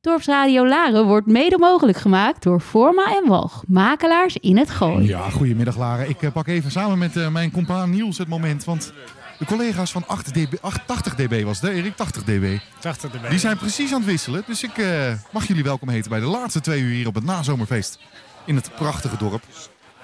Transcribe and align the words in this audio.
Dorpsradio 0.00 0.66
Laren 0.66 1.06
wordt 1.06 1.26
mede 1.26 1.58
mogelijk 1.58 1.98
gemaakt 1.98 2.42
door 2.42 2.60
Forma 2.60 3.16
en 3.16 3.28
Walg, 3.28 3.62
makelaars 3.66 4.36
in 4.36 4.56
het 4.56 4.70
Gooi. 4.70 5.06
Ja, 5.06 5.30
goedemiddag 5.30 5.76
Laren. 5.76 6.08
Ik 6.08 6.22
eh, 6.22 6.32
pak 6.32 6.46
even 6.46 6.70
samen 6.70 6.98
met 6.98 7.16
eh, 7.16 7.28
mijn 7.28 7.50
compaan 7.50 7.90
Niels 7.90 8.18
het 8.18 8.28
moment, 8.28 8.64
want 8.64 8.92
de 9.38 9.44
collega's 9.44 9.92
van 9.92 10.04
8 10.06 10.34
dB, 10.34 10.54
8, 10.60 10.86
80 10.86 11.14
dB 11.14 11.42
was 11.42 11.60
het, 11.60 11.70
Erik? 11.70 11.96
80 11.96 12.22
dB. 12.22 12.58
80 12.78 13.10
dB. 13.10 13.28
Die 13.28 13.38
zijn 13.38 13.56
precies 13.56 13.92
aan 13.92 14.00
het 14.00 14.08
wisselen, 14.08 14.42
dus 14.46 14.62
ik 14.62 14.78
eh, 14.78 15.12
mag 15.32 15.46
jullie 15.46 15.64
welkom 15.64 15.88
heten 15.88 16.10
bij 16.10 16.20
de 16.20 16.26
laatste 16.26 16.60
twee 16.60 16.80
uur 16.80 16.94
hier 16.94 17.06
op 17.06 17.14
het 17.14 17.24
nazomerfeest 17.24 17.98
in 18.44 18.56
het 18.56 18.70
prachtige 18.74 19.16
dorp. 19.16 19.42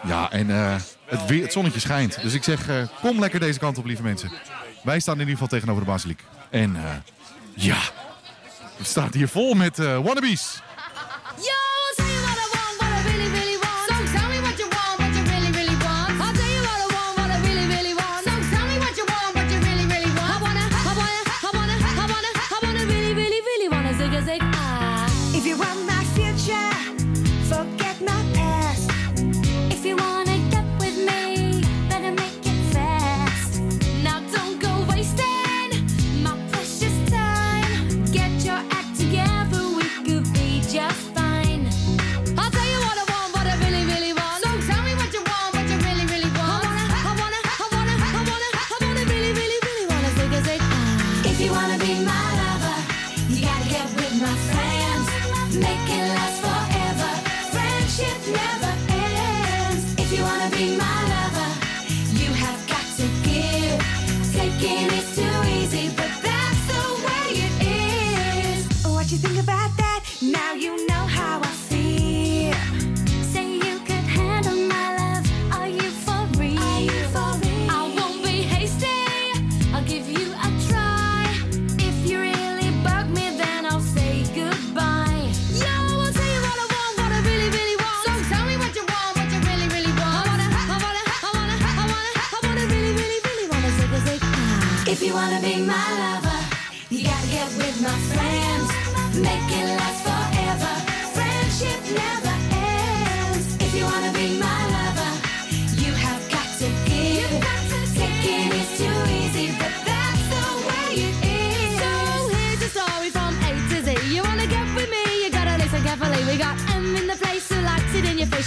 Ja, 0.06 0.30
en 0.30 0.48
het, 0.48 1.28
het 1.28 1.52
zonnetje 1.52 1.80
schijnt, 1.80 2.22
dus 2.22 2.34
ik 2.34 2.44
zeg, 2.44 2.88
kom 3.00 3.18
lekker 3.18 3.40
deze 3.40 3.58
kant 3.58 3.78
op, 3.78 3.84
lieve 3.84 4.02
mensen. 4.02 4.30
Wij 4.82 5.00
staan 5.00 5.14
in 5.14 5.20
ieder 5.20 5.34
geval 5.34 5.48
tegenover 5.48 5.84
de 5.84 5.90
basiliek. 5.90 6.24
En 6.50 6.76
ja... 7.54 7.78
Het 8.76 8.86
staat 8.86 9.14
hier 9.14 9.28
vol 9.28 9.54
met 9.54 9.78
eh, 9.78 9.98
wannabes. 9.98 10.62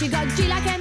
she 0.08 0.12
got 0.12 0.28
G 0.38 0.48
like 0.48 0.77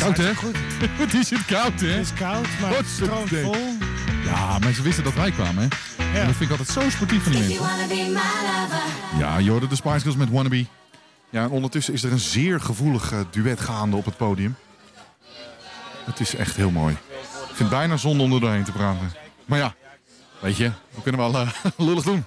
koud, 0.00 0.16
hè? 0.16 0.32
Het 1.04 1.14
is 1.14 1.32
koud, 1.46 1.80
hè? 1.80 1.88
Het 1.88 2.04
is 2.06 2.14
koud, 2.14 2.46
maar 2.60 2.76
het 2.76 2.86
stroomt 2.86 3.28
vol. 3.28 3.76
Ja, 4.24 4.58
mensen 4.58 4.84
wisten 4.84 5.04
dat 5.04 5.14
wij 5.14 5.30
kwamen, 5.30 5.62
hè? 5.62 6.04
Ja. 6.04 6.20
En 6.20 6.26
dat 6.26 6.36
vind 6.36 6.50
ik 6.50 6.58
altijd 6.58 6.68
zo 6.68 6.90
sportief 6.90 7.22
van 7.22 7.32
die 7.32 7.40
mensen. 7.40 8.18
Ja, 9.18 9.40
Jorden 9.40 9.68
de 9.68 9.74
Spice 9.74 9.98
Girls 9.98 10.16
met 10.16 10.30
Wannabe. 10.30 10.66
Ja, 11.30 11.42
en 11.42 11.50
ondertussen 11.50 11.94
is 11.94 12.02
er 12.02 12.12
een 12.12 12.18
zeer 12.18 12.60
gevoelig 12.60 13.12
eh, 13.12 13.20
duet 13.30 13.60
gaande 13.60 13.96
op 13.96 14.04
het 14.04 14.16
podium. 14.16 14.56
Het 16.04 16.20
is 16.20 16.34
echt 16.34 16.56
heel 16.56 16.70
mooi. 16.70 16.94
Ik 16.94 17.56
vind 17.56 17.58
het 17.58 17.68
bijna 17.68 17.96
zonde 17.96 18.22
om 18.22 18.32
er 18.32 18.40
doorheen 18.40 18.64
te 18.64 18.72
praten. 18.72 19.12
Maar 19.44 19.58
ja, 19.58 19.74
weet 20.38 20.56
je, 20.56 20.70
we 20.94 21.02
kunnen 21.02 21.20
wel 21.20 21.40
eh, 21.40 21.48
lullig 21.86 22.04
doen. 22.04 22.24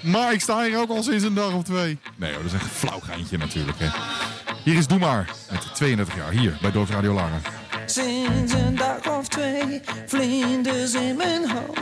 Maar 0.00 0.32
ik 0.32 0.40
sta 0.40 0.64
hier 0.64 0.78
ook 0.78 0.90
al 0.90 1.02
sinds 1.02 1.24
een 1.24 1.34
dag 1.34 1.52
of 1.52 1.64
twee. 1.64 1.98
Nee, 2.16 2.32
hoor, 2.32 2.42
dat 2.42 2.52
is 2.52 2.58
echt 2.58 2.64
een 2.64 2.88
flauw 2.88 3.00
geintje 3.00 3.38
natuurlijk, 3.38 3.78
hè. 3.78 3.88
Hier 4.66 4.76
is 4.76 4.86
Doe 4.86 4.98
Maar 4.98 5.30
met 5.50 5.74
32 5.74 6.16
jaar 6.16 6.30
hier 6.30 6.58
bij 6.60 6.70
Dorp 6.70 6.88
Radio 6.88 7.12
Lange. 7.12 7.38
Sinds 7.84 8.52
een 8.52 8.76
dag 8.76 9.18
of 9.18 9.28
twee 9.28 9.80
vlinders 10.06 10.94
in 10.94 11.16
mijn 11.16 11.50
hoofd. 11.50 11.75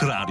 Dorpsradio 0.00 0.29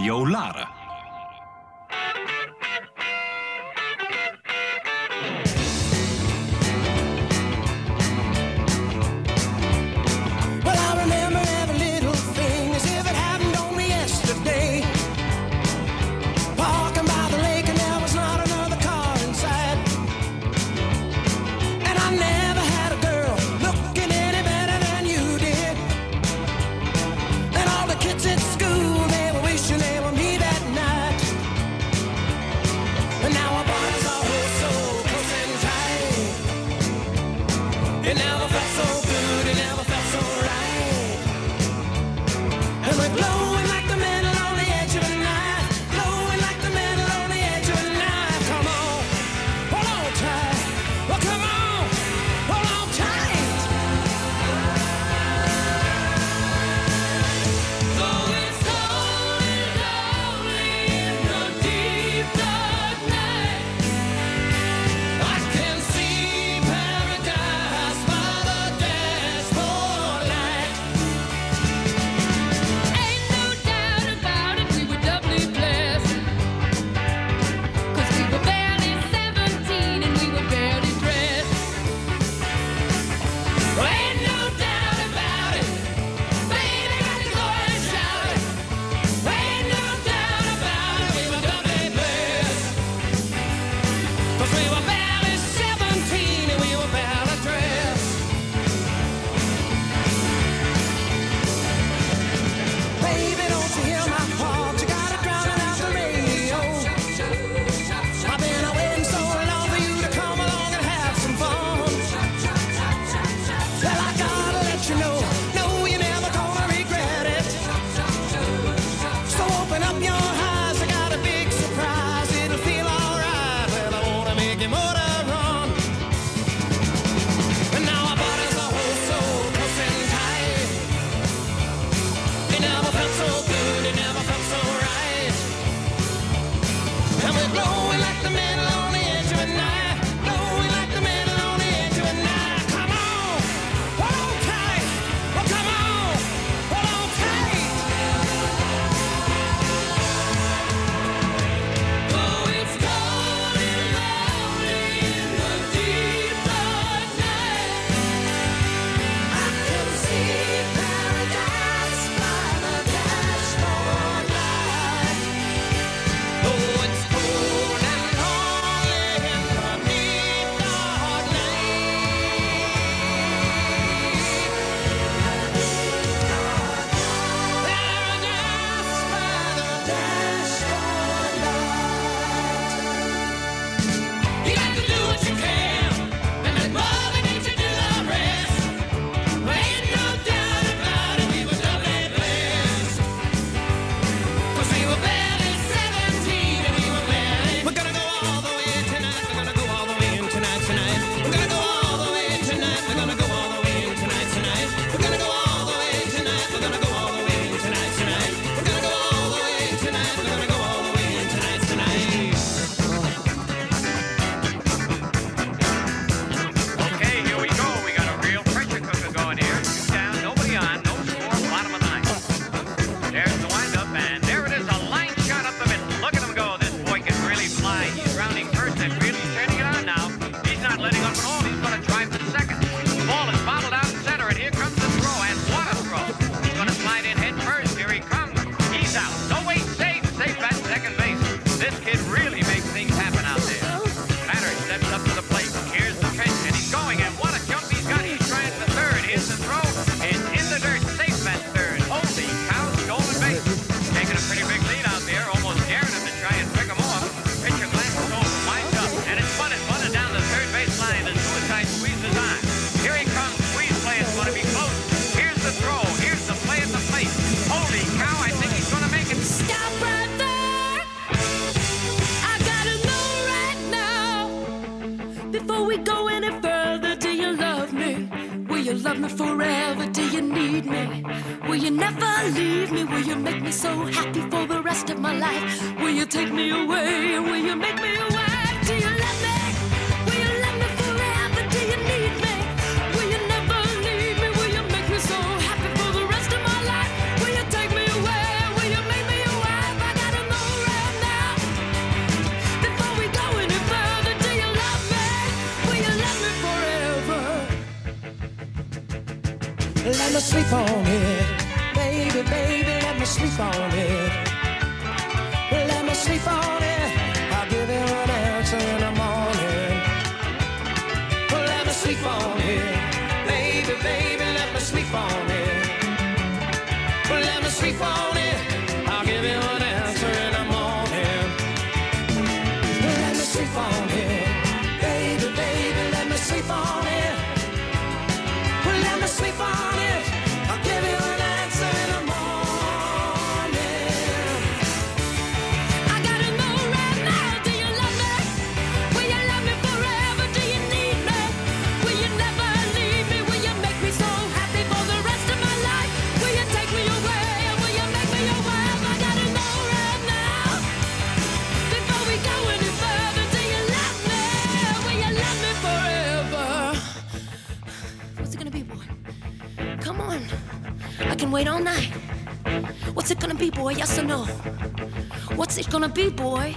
boy? 376.09 376.55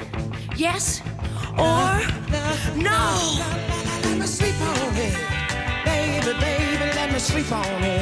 Yes 0.56 1.02
or 1.58 2.00
no? 2.76 3.38
Let 4.04 4.18
me 4.18 4.26
sleep 4.26 4.60
on 4.60 4.96
it. 4.96 5.16
Baby, 5.84 6.32
baby, 6.40 6.84
let 6.94 7.12
me 7.12 7.18
sleep 7.18 7.50
on 7.52 7.82
it. 7.82 8.01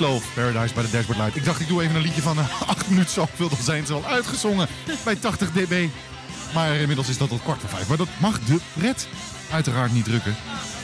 Meatloaf, 0.00 0.34
Paradise 0.34 0.74
bij 0.74 0.82
de 0.82 0.90
Dashboard 0.90 1.18
Light. 1.18 1.36
Ik 1.36 1.44
dacht, 1.44 1.60
ik 1.60 1.68
doe 1.68 1.82
even 1.82 1.94
een 1.96 2.02
liedje 2.02 2.22
van 2.22 2.38
eh, 2.38 2.62
8 2.68 2.88
minuten 2.90 3.10
zoveel. 3.10 3.48
Dan 3.48 3.58
zijn 3.62 3.86
ze 3.86 3.92
al 3.92 4.06
uitgezongen 4.06 4.68
bij 5.04 5.16
80 5.16 5.50
dB. 5.50 5.86
Maar 6.54 6.74
inmiddels 6.76 7.08
is 7.08 7.18
dat 7.18 7.28
tot 7.28 7.42
kwart 7.42 7.60
voor 7.60 7.68
vijf. 7.68 7.88
Maar 7.88 7.96
dat 7.96 8.08
mag 8.18 8.40
de 8.40 8.58
pret 8.72 9.08
uiteraard 9.52 9.92
niet 9.92 10.04
drukken. 10.04 10.34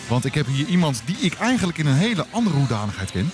Want 0.09 0.25
ik 0.25 0.35
heb 0.35 0.47
hier 0.47 0.67
iemand 0.67 1.03
die 1.05 1.17
ik 1.21 1.35
eigenlijk 1.35 1.79
in 1.79 1.87
een 1.87 1.95
hele 1.95 2.27
andere 2.31 2.57
hoedanigheid 2.57 3.11
ken. 3.11 3.31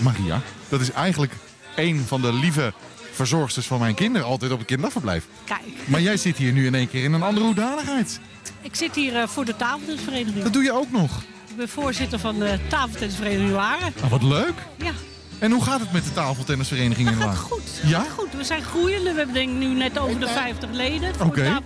Maria. 0.00 0.40
Dat 0.68 0.80
is 0.80 0.92
eigenlijk 0.92 1.32
een 1.76 2.04
van 2.06 2.20
de 2.20 2.32
lieve 2.32 2.72
verzorgsters 3.12 3.66
van 3.66 3.78
mijn 3.78 3.94
kinderen. 3.94 4.26
Altijd 4.26 4.50
op 4.52 4.58
het 4.58 4.66
kinderdagverblijf. 4.66 5.26
Kijk, 5.44 5.60
Maar 5.84 6.00
jij 6.00 6.16
zit 6.16 6.36
hier 6.36 6.52
nu 6.52 6.66
in 6.66 6.74
één 6.74 6.88
keer 6.90 7.04
in 7.04 7.12
een 7.12 7.22
andere 7.22 7.46
hoedanigheid. 7.46 8.20
ik 8.62 8.74
zit 8.74 8.94
hier 8.94 9.16
eh, 9.16 9.28
voor 9.28 9.44
de 9.44 9.56
tafeltennisvereniging. 9.56 10.42
Dat 10.42 10.52
doe 10.52 10.62
je 10.62 10.72
ook 10.72 10.90
nog. 10.90 11.22
Ik 11.58 11.64
ben 11.64 11.82
voorzitter 11.82 12.18
van 12.18 12.38
de 12.38 12.58
tafeltennisvereniging 12.68 13.50
Laren. 13.50 13.92
Ah, 14.02 14.10
wat 14.10 14.22
leuk. 14.22 14.54
Ja, 14.76 14.90
En 15.38 15.50
hoe 15.50 15.64
gaat 15.64 15.80
het 15.80 15.92
met 15.92 16.04
de 16.04 16.12
tafeltennisvereniging 16.12 17.08
in 17.08 17.14
gaat 17.16 17.24
Laag? 17.26 17.38
goed. 17.38 17.80
Ja? 17.84 17.98
Gaat 17.98 18.08
goed. 18.16 18.28
We 18.36 18.44
zijn 18.44 18.62
groeiende. 18.62 19.10
We 19.10 19.16
hebben 19.16 19.34
denk 19.34 19.48
ik 19.50 19.56
nu 19.56 19.66
net 19.66 19.98
over 19.98 20.20
de 20.20 20.28
50 20.28 20.70
leden. 20.72 21.14
Voor, 21.14 21.26
Oké. 21.26 21.58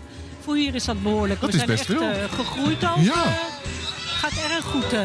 voor 0.45 0.57
hier 0.57 0.75
is 0.75 0.85
dat 0.85 1.03
behoorlijk. 1.03 1.41
Dat 1.41 1.51
we 1.51 1.57
is 1.57 1.63
zijn 1.65 1.77
best 1.77 1.91
echt 1.91 1.99
veel. 1.99 2.11
eh, 2.11 2.33
gegroeid 2.33 2.85
ook. 2.89 2.97
Ja. 2.97 3.25
eh, 3.25 3.31
gaat 4.21 4.33
erg 4.51 4.65
goed. 4.65 4.93
eh. 4.93 5.01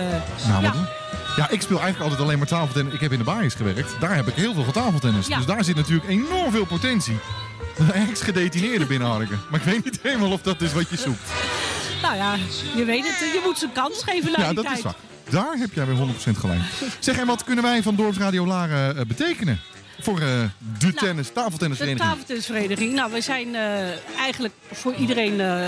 Nou, 0.48 0.64
ja. 0.64 0.74
wat 0.74 0.90
Ja, 1.36 1.50
ik 1.50 1.62
speel 1.62 1.80
eigenlijk 1.80 2.04
altijd 2.04 2.22
alleen 2.22 2.38
maar 2.38 2.48
tafeltennis. 2.48 2.94
Ik 2.94 3.00
heb 3.00 3.12
in 3.12 3.18
de 3.18 3.24
basis 3.24 3.54
gewerkt. 3.54 3.96
Daar 4.00 4.16
heb 4.16 4.28
ik 4.28 4.34
heel 4.36 4.54
veel 4.54 4.64
van 4.64 4.74
tafeltennis. 4.74 5.28
Ja. 5.28 5.38
Dus 5.38 5.46
daar 5.46 5.64
zit 5.64 5.76
natuurlijk 5.76 6.10
enorm 6.10 6.52
veel 6.52 6.66
potentie. 6.66 7.18
Ex-gedetineerde 8.10 8.86
binnenharken. 8.86 9.40
Maar 9.50 9.60
ik 9.60 9.66
weet 9.66 9.84
niet 9.86 10.00
helemaal 10.02 10.32
of 10.32 10.42
dat 10.42 10.62
is 10.62 10.74
wat 10.74 10.90
je 10.90 10.98
zoekt. 10.98 11.30
Nou 12.02 12.16
ja, 12.16 12.36
je 12.76 12.86
weet 12.86 13.08
het. 13.08 13.20
Je 13.20 13.42
moet 13.46 13.58
ze 13.58 13.66
een 13.66 13.72
kans 13.72 14.04
geven 14.04 14.32
Ja, 14.32 14.46
die 14.46 14.56
dat 14.56 14.66
tijd. 14.66 14.78
is 14.78 14.84
waar. 14.84 14.96
Daar 15.30 15.56
heb 15.58 15.74
jij 15.74 15.86
weer 15.86 15.96
100% 15.96 16.38
gelijk. 16.38 16.62
Zeg, 17.00 17.18
en 17.18 17.26
wat 17.28 17.44
kunnen 17.44 17.64
wij 17.64 17.84
van 17.84 17.96
Dorpsradio 17.96 18.46
Laren 18.46 18.98
eh, 18.98 19.06
betekenen? 19.06 19.60
Voor 20.00 20.20
eh, 20.20 20.28
de 20.80 20.94
tennis, 20.94 21.28
De 21.28 21.34
tafeltennisvereniging. 21.34 22.10
tafeltennisvereniging. 22.10 22.94
Nou, 22.94 23.12
we 23.12 23.22
zijn 23.22 23.56
eh, 23.56 24.18
eigenlijk 24.20 24.54
voor 24.72 24.94
iedereen 24.94 25.42
eh, 25.42 25.60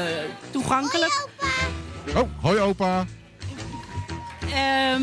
toegankelijk. 0.51 1.27
Oh, 2.15 2.29
hoi 2.41 2.59
opa. 2.59 3.05
Ehm, 4.53 5.01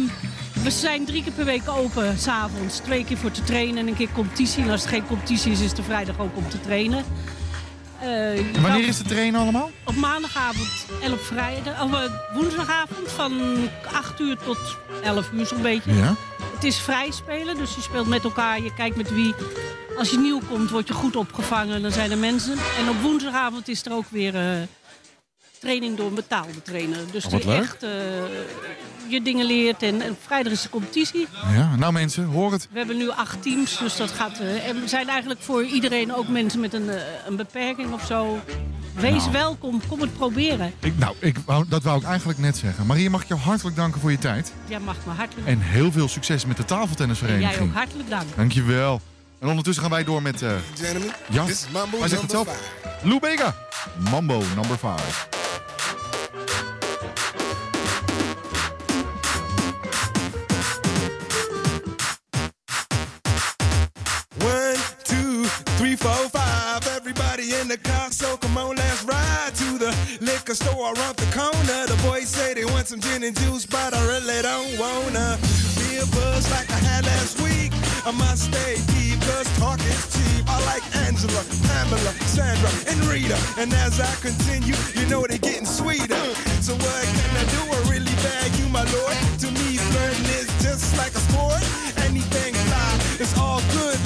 we 0.63 0.71
zijn 0.71 1.05
drie 1.05 1.23
keer 1.23 1.33
per 1.33 1.45
week 1.45 1.69
open, 1.69 2.19
s'avonds. 2.19 2.77
Twee 2.79 3.05
keer 3.05 3.17
voor 3.17 3.31
te 3.31 3.43
trainen 3.43 3.77
en 3.77 3.87
een 3.89 3.97
keer 3.97 4.09
competitie. 4.15 4.63
En 4.63 4.71
als 4.71 4.81
het 4.81 4.91
geen 4.91 5.07
competitie 5.07 5.53
is, 5.53 5.61
is 5.61 5.75
de 5.75 5.83
vrijdag 5.83 6.19
ook 6.19 6.37
om 6.37 6.49
te 6.49 6.61
trainen. 6.61 7.05
Eh, 8.01 8.61
wanneer 8.63 8.87
is 8.87 8.99
de 8.99 9.05
trainen 9.05 9.41
allemaal? 9.41 9.71
Op 9.85 9.95
maandagavond 9.95 10.87
en 11.03 11.13
op 11.13 11.21
vrijdag, 11.21 11.83
of, 11.83 11.93
eh, 11.93 12.11
woensdagavond 12.35 13.11
van 13.13 13.41
8 13.93 14.21
uur 14.21 14.37
tot 14.45 14.59
11 15.03 15.31
uur 15.33 15.47
zo'n 15.47 15.63
beetje. 15.63 15.95
Ja. 15.95 16.15
het 16.55 16.65
is 16.65 16.77
vrij 16.77 17.11
spelen, 17.11 17.57
dus 17.57 17.75
je 17.75 17.81
speelt 17.81 18.07
met 18.07 18.25
elkaar. 18.25 18.61
Je 18.63 18.75
kijkt 18.75 18.97
met 18.97 19.15
wie. 19.15 19.35
Als 19.99 20.11
je 20.11 20.19
nieuw 20.19 20.41
komt, 20.49 20.71
word 20.71 20.89
je 20.89 20.95
goed 20.95 21.17
opgevangen. 21.17 21.83
Dan 21.83 21.93
zijn 21.93 22.11
er 22.11 22.19
mensen. 22.19 22.53
En 22.79 22.89
op 22.89 23.01
woensdagavond 23.03 23.69
is 23.69 23.85
er 23.87 23.93
ook 23.93 24.05
weer 24.09 24.35
eh, 24.37 24.63
training 25.61 25.97
door 25.97 26.07
een 26.07 26.15
betaalde 26.15 26.63
trainer. 26.63 26.99
Dus 27.13 27.25
Oh, 27.25 27.31
die 27.31 27.47
leuk. 27.47 27.63
echt 27.63 27.83
je 29.09 29.23
dingen 29.23 29.47
leert. 29.47 29.83
En, 29.83 30.01
en 30.01 30.17
vrijdag 30.27 30.53
is 30.53 30.63
de 30.63 30.69
competitie. 30.69 31.27
Ja, 31.55 31.77
nou 31.77 31.93
mensen, 31.93 32.25
hoor 32.25 32.53
het. 32.53 32.69
We 32.71 32.79
hebben 32.79 32.97
nu 32.97 33.11
acht 33.11 33.43
teams, 33.43 33.79
dus 33.79 33.97
dat 33.97 34.11
gaat. 34.11 34.39
eh, 34.39 34.69
en 34.69 34.81
we 34.81 34.89
zijn 34.89 35.09
eigenlijk 35.09 35.41
voor 35.43 35.65
iedereen 35.65 36.15
ook 36.15 36.29
mensen 36.29 36.61
met 36.61 36.73
een, 36.75 36.91
eh, 36.91 37.01
een 37.27 37.37
beperking 37.37 37.93
of 37.93 38.05
zo. 38.07 38.41
Wees 38.95 39.21
Nou. 39.21 39.33
welkom, 39.33 39.81
kom 39.89 40.01
het 40.01 40.17
proberen. 40.17 40.73
Ik, 40.81 40.99
nou, 40.99 41.17
ik 41.21 41.37
wou, 41.47 41.65
dat 41.69 41.83
wou 41.83 41.99
ik 41.99 42.05
eigenlijk 42.05 42.39
net 42.39 42.57
zeggen. 42.57 42.87
Maria, 42.87 43.11
mag 43.11 43.23
ik 43.23 43.29
jou 43.29 43.41
hartelijk 43.41 43.77
danken 43.77 44.01
voor 44.01 44.11
je 44.11 44.19
tijd. 44.19 44.53
Jij 44.69 44.81
mag 44.81 44.97
me 45.07 45.13
hartelijk 45.13 45.49
En 45.49 45.61
heel 45.61 45.93
veel 45.93 46.09
succes 46.09 46.47
met 46.47 46.57
de 46.57 46.63
en 46.63 46.69
jij 46.69 46.79
tafeltennisvereniging. 46.79 47.69
ook 47.69 47.75
hartelijk 47.75 48.11
dank. 48.11 48.37
Dankjewel. 48.37 49.01
En 49.39 49.49
ondertussen 49.49 49.83
gaan 49.83 49.93
wij 49.93 50.05
door 50.05 50.23
met 50.23 50.43
uh, 50.43 50.51
Mambo 51.73 51.99
Hij 51.99 52.09
zegt 52.09 52.23
het 52.23 52.31
zelf. 52.31 52.49
Lou 53.03 53.21
Bega. 53.21 53.55
Mambo 54.11 54.43
number 54.55 54.79
5. 54.79 55.29
Four, 65.97 66.29
five. 66.29 66.87
Everybody 66.89 67.55
in 67.55 67.69
the 67.69 67.79
car, 67.79 68.11
so 68.11 68.37
come 68.37 68.57
on, 68.59 68.77
let's 68.77 69.05
ride 69.05 69.55
to 69.55 69.79
the 69.79 69.95
liquor 70.21 70.55
store 70.55 70.93
around 70.95 71.17
the 71.17 71.29
corner. 71.33 71.87
The 71.87 71.99
boys 72.07 72.29
say 72.29 72.55
they 72.55 72.65
want 72.65 72.89
some 72.89 73.01
gin 73.01 73.23
and 73.23 73.37
juice, 73.37 73.67
but 73.67 73.95
I 73.95 74.01
really 74.07 74.43
don't 74.43 74.79
wanna 74.79 75.39
be 75.79 75.97
a 75.97 76.07
buzz 76.17 76.51
like 76.51 76.71
I 76.71 76.79
had 76.79 77.05
last 77.05 77.41
week. 77.41 77.73
I 78.05 78.11
must 78.13 78.45
stay 78.53 78.77
deep, 78.95 79.21
cause 79.21 79.49
talk 79.59 79.81
is 79.81 80.03
cheap. 80.15 80.45
I 80.49 80.59
like 80.67 80.85
Angela, 81.07 81.43
Pamela, 81.69 82.13
Sandra, 82.27 82.71
and 82.91 82.99
Rita. 83.07 83.39
And 83.59 83.73
as 83.73 84.01
I 84.01 84.13
continue, 84.17 84.77
you 84.95 85.07
know 85.07 85.27
they're 85.27 85.39
getting 85.39 85.67
sweeter. 85.67 86.25
So 86.63 86.75
what 86.75 87.05
can 87.17 87.33
I 87.37 87.45
do? 87.55 87.61
I 87.73 87.79
really 87.91 88.15
bag 88.23 88.55
you, 88.59 88.69
my 88.69 88.85
lord. 88.93 89.17
To 89.43 89.49
me, 89.51 89.77
flirting 89.77 90.31
is 90.41 90.51
just 90.63 90.97
like 90.99 91.15
a 91.15 91.23
sport. 91.31 91.63
Anything 92.07 92.55
fly, 92.55 92.99
it's 93.19 93.37
all 93.39 93.61
good. 93.73 94.06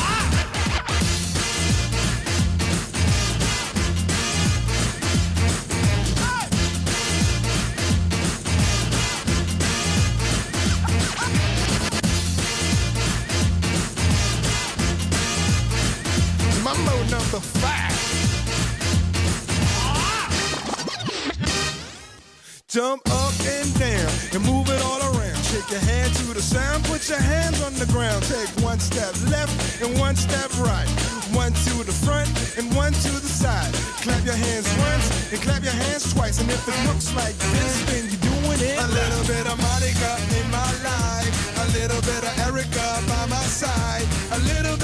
Jump 22.81 23.05
up 23.13 23.37
and 23.45 23.69
down 23.77 24.09
and 24.33 24.41
move 24.41 24.65
it 24.73 24.81
all 24.81 24.97
around. 25.13 25.37
Shake 25.53 25.69
your 25.69 25.85
hand 25.85 26.09
to 26.15 26.33
the 26.33 26.41
sound, 26.41 26.83
put 26.85 27.07
your 27.07 27.21
hands 27.21 27.61
on 27.61 27.75
the 27.75 27.85
ground. 27.93 28.23
Take 28.25 28.49
one 28.65 28.79
step 28.79 29.13
left 29.29 29.53
and 29.83 29.93
one 29.99 30.15
step 30.15 30.49
right. 30.57 30.89
One 31.29 31.53
to 31.53 31.73
the 31.85 31.93
front 31.93 32.25
and 32.57 32.73
one 32.73 32.91
to 33.05 33.11
the 33.21 33.29
side. 33.29 33.71
Clap 34.01 34.25
your 34.25 34.33
hands 34.33 34.65
once 34.81 35.05
and 35.29 35.39
clap 35.45 35.61
your 35.61 35.77
hands 35.77 36.11
twice. 36.11 36.41
And 36.41 36.49
if 36.49 36.65
it 36.65 36.73
looks 36.89 37.13
like 37.13 37.37
this, 37.53 37.85
then 37.85 38.09
you're 38.09 38.25
doing 38.33 38.59
it. 38.65 38.73
A 38.81 38.89
little 38.89 39.25
bit 39.29 39.45
of 39.45 39.61
Monica 39.61 40.11
in 40.41 40.49
my 40.49 40.71
life. 40.81 41.33
A 41.61 41.67
little 41.77 42.01
bit 42.01 42.25
of 42.25 42.33
Erica 42.49 42.87
by 43.05 43.29
my 43.29 43.45
side. 43.45 44.09
A 44.33 44.39
little 44.41 44.80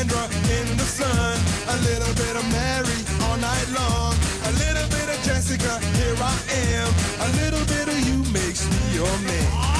in 0.00 0.76
the 0.78 0.84
sun. 0.84 1.38
A 1.68 1.76
little 1.82 2.14
bit 2.14 2.34
of 2.34 2.44
Mary 2.50 3.04
all 3.24 3.36
night 3.36 3.68
long. 3.76 4.14
A 4.44 4.52
little 4.52 4.88
bit 4.88 5.08
of 5.10 5.22
Jessica, 5.22 5.78
here 5.98 6.16
I 6.18 6.36
am. 6.72 6.88
A 7.20 7.28
little 7.42 7.64
bit 7.66 7.86
of 7.88 7.98
you 8.08 8.16
makes 8.32 8.64
me 8.70 8.94
your 8.94 9.18
man. 9.18 9.79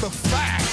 Number 0.00 0.16
five. 0.16 0.64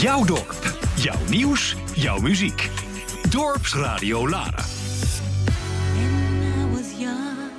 Jouw 0.00 0.24
dorp, 0.24 0.76
jouw 0.96 1.18
nieuws, 1.28 1.76
jouw 1.94 2.20
muziek. 2.20 2.70
Dorpsradio 3.30 4.28
Lara. 4.28 4.64
When 5.94 6.52
I 6.58 6.74
was 6.74 6.92
young, 6.98 7.50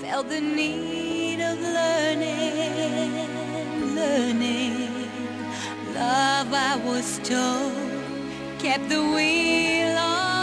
felt 0.00 0.28
the 0.28 0.40
need 0.40 1.40
of 1.40 1.60
learning, 1.60 2.72
learning. 3.94 4.88
Love, 5.94 6.52
I 6.52 6.80
was 6.84 7.18
told, 7.22 7.72
kept 8.58 8.88
the 8.88 9.02
wheel 9.02 9.96
on 9.98 10.35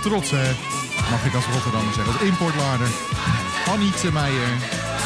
trots, 0.00 0.30
hè? 0.30 0.52
Mag 1.10 1.24
ik 1.24 1.34
als 1.34 1.44
Rotterdammer 1.44 1.94
zeggen. 1.94 2.12
Als 2.12 2.22
importlader. 2.22 2.88
Anita 3.68 4.10
Meijer. 4.10 4.48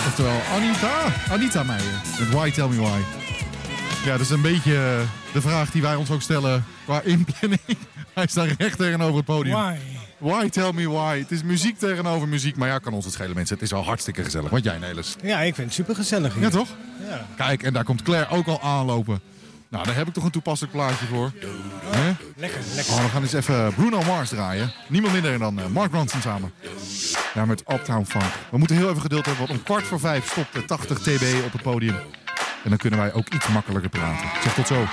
Oftewel 0.07 0.40
Anita. 0.52 1.12
Anita 1.30 1.62
Meijer. 1.62 2.00
Why 2.30 2.50
Tell 2.50 2.68
Me 2.68 2.76
Why. 2.76 3.00
Ja, 4.04 4.11
dat 4.11 4.20
is 4.20 4.30
een 4.30 4.42
beetje 4.42 4.74
eh, 4.74 5.33
de 5.33 5.40
vraag 5.40 5.70
die 5.70 5.83
wij 5.83 5.94
ons 5.94 6.11
ook 6.11 6.22
stellen 6.22 6.64
qua 6.85 7.00
inplanning. 7.00 7.61
Hij 8.14 8.26
staat 8.26 8.48
recht 8.59 8.78
tegenover 8.78 9.16
het 9.16 9.24
podium. 9.24 9.78
Why? 10.18 10.48
Tell 10.48 10.72
me 10.72 10.88
why? 10.88 11.18
Het 11.18 11.30
is 11.30 11.42
muziek 11.42 11.78
tegenover 11.78 12.28
muziek. 12.28 12.57
Maar 12.57 12.68
ja, 12.68 12.78
kan 12.78 12.92
ons 12.92 13.04
het 13.04 13.14
schelen, 13.14 13.35
mensen. 13.35 13.54
Het 13.54 13.64
is 13.64 13.72
al 13.72 13.85
hartstikke 13.85 14.24
gezellig. 14.24 14.50
Wat 14.50 14.64
jij, 14.64 14.78
Nelis? 14.78 15.16
Ja, 15.22 15.40
ik 15.40 15.54
vind 15.54 15.66
het 15.66 15.76
super 15.76 15.94
gezellig. 15.94 16.40
Ja, 16.40 16.48
toch? 16.48 16.68
Ja. 17.09 17.26
Kijk, 17.37 17.62
en 17.62 17.72
daar 17.72 17.85
komt 17.85 18.02
Claire 18.02 18.30
ook 18.30 18.46
al 18.46 18.61
aanlopen. 18.62 19.20
Nou, 19.68 19.85
daar 19.85 19.96
heb 19.96 20.07
ik 20.07 20.12
toch 20.12 20.24
een 20.24 20.30
toepasselijk 20.30 20.74
plaatje 20.74 21.07
voor. 21.07 21.33
Hè? 21.90 22.12
Oh, 22.52 23.02
we 23.02 23.09
gaan 23.09 23.22
eens 23.22 23.33
even 23.33 23.74
Bruno 23.74 24.02
Mars 24.02 24.28
draaien. 24.28 24.72
Niemand 24.88 25.12
minder 25.12 25.38
dan 25.38 25.59
eh, 25.59 25.66
Mark 25.66 25.90
Branson 25.90 26.20
samen. 26.20 26.52
Ja, 27.35 27.44
met 27.44 27.61
Uptown 27.61 28.04
Funk. 28.04 28.33
We 28.50 28.59
moeten 28.59 28.76
heel 28.76 28.88
even 28.88 29.00
geduld 29.00 29.26
hebben, 29.26 29.46
want 29.46 29.59
om 29.59 29.64
kwart 29.64 29.85
voor 29.85 30.00
vijf 30.00 30.30
stopt 30.30 30.52
de 30.52 30.64
80 30.64 30.98
TB 30.98 31.44
op 31.44 31.52
het 31.52 31.62
podium. 31.62 31.96
En 32.64 32.70
dan 32.70 32.78
kunnen 32.78 32.98
wij 32.98 33.12
ook 33.12 33.28
iets 33.35 33.48
makkelijker 33.48 33.90
praten. 33.90 34.28
Zeg 34.42 34.54
tot 34.54 34.66
zo. 34.66 34.85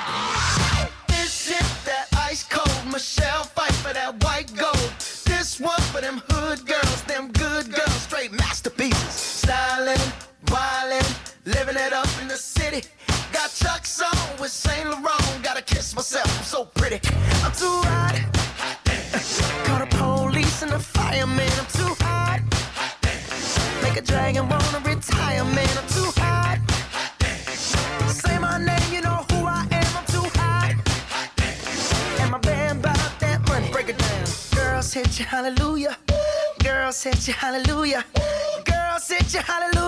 hallelujah. 37.30 38.04
Girl, 38.66 38.98
sit 39.00 39.34
your 39.34 39.44
hallelujah. 39.44 39.81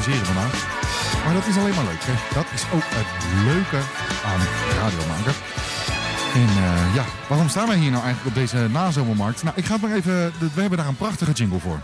Improviseren 0.00 0.34
vandaag. 0.34 1.24
Maar 1.24 1.34
dat 1.34 1.46
is 1.46 1.56
alleen 1.56 1.74
maar 1.74 1.84
leuk. 1.84 2.02
Hè? 2.02 2.34
Dat 2.34 2.46
is 2.54 2.64
ook 2.74 2.84
het 2.84 3.10
leuke 3.44 3.80
aan 4.24 4.40
radio 4.82 5.06
maken. 5.08 5.32
En 6.34 6.48
eh, 6.48 6.94
ja, 6.94 7.04
waarom 7.28 7.48
staan 7.48 7.68
wij 7.68 7.76
hier 7.76 7.90
nou 7.90 8.04
eigenlijk 8.04 8.36
op 8.36 8.42
deze 8.42 8.68
nazomermarkt? 8.68 9.42
Nou, 9.42 9.56
ik 9.56 9.64
ga 9.64 9.72
het 9.72 9.82
maar 9.82 9.94
even... 9.94 10.32
We 10.54 10.60
hebben 10.60 10.78
daar 10.78 10.88
een 10.88 10.96
prachtige 10.96 11.32
jingle 11.32 11.58
voor. 11.58 11.80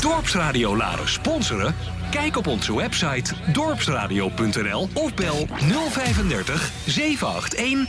Dorpsradio 0.00 0.76
Laren 0.76 1.08
sponsoren? 1.08 1.74
Kijk 2.10 2.36
op 2.36 2.46
onze 2.46 2.76
website 2.76 3.34
dorpsradio.nl 3.52 4.88
of 4.92 5.14
bel 5.14 5.46
035 5.90 6.70
781 6.86 7.86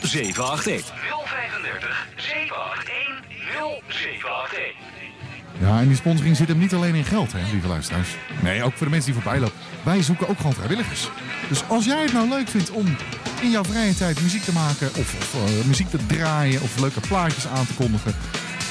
0781. 0.00 0.92
035 1.24 2.06
781 2.16 3.22
0781. 4.00 4.99
Ja, 5.60 5.80
en 5.80 5.86
die 5.86 5.96
sponsoring 5.96 6.36
zit 6.36 6.48
hem 6.48 6.58
niet 6.58 6.74
alleen 6.74 6.94
in 6.94 7.04
geld, 7.04 7.32
hè, 7.32 7.38
lieve 7.52 7.66
luisteraars. 7.66 8.16
Nee, 8.42 8.62
ook 8.62 8.72
voor 8.72 8.86
de 8.86 8.92
mensen 8.92 9.12
die 9.12 9.22
voorbij 9.22 9.40
lopen. 9.40 9.56
Wij 9.82 10.02
zoeken 10.02 10.28
ook 10.28 10.36
gewoon 10.36 10.52
vrijwilligers. 10.52 11.08
Dus 11.48 11.62
als 11.68 11.84
jij 11.84 12.02
het 12.02 12.12
nou 12.12 12.28
leuk 12.28 12.48
vindt 12.48 12.70
om 12.70 12.86
in 13.42 13.50
jouw 13.50 13.64
vrije 13.64 13.94
tijd 13.94 14.22
muziek 14.22 14.42
te 14.42 14.52
maken... 14.52 14.88
of, 14.88 15.14
of 15.14 15.34
eh, 15.34 15.66
muziek 15.66 15.90
te 15.90 16.06
draaien 16.06 16.62
of 16.62 16.78
leuke 16.80 17.00
plaatjes 17.00 17.46
aan 17.46 17.66
te 17.66 17.74
kondigen... 17.74 18.14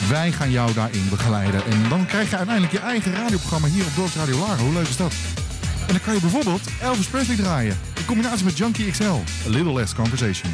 wij 0.10 0.32
gaan 0.32 0.52
jou 0.52 0.74
daarin 0.74 1.10
begeleiden. 1.10 1.66
En 1.66 1.90
dan 1.90 2.06
krijg 2.06 2.30
je 2.30 2.38
uiteindelijk 2.38 2.76
je 2.76 2.80
eigen 2.80 3.14
radioprogramma 3.14 3.68
hier 3.68 3.86
op 3.86 3.96
Dorpsradio 3.96 4.38
Laren. 4.38 4.66
Hoe 4.66 4.74
leuk 4.74 4.88
is 4.88 4.98
dat? 4.98 5.14
En 5.88 5.94
dan 5.96 6.02
kan 6.02 6.14
je 6.14 6.20
bijvoorbeeld 6.20 6.62
Elvis 6.82 7.08
Presley 7.08 7.36
draaien. 7.36 7.78
In 7.98 8.06
combinatie 8.06 8.46
met 8.46 8.58
Junkie 8.58 8.92
XL. 8.92 9.04
A 9.04 9.50
Little 9.50 9.74
Less 9.74 9.94
Conversation. 9.94 10.52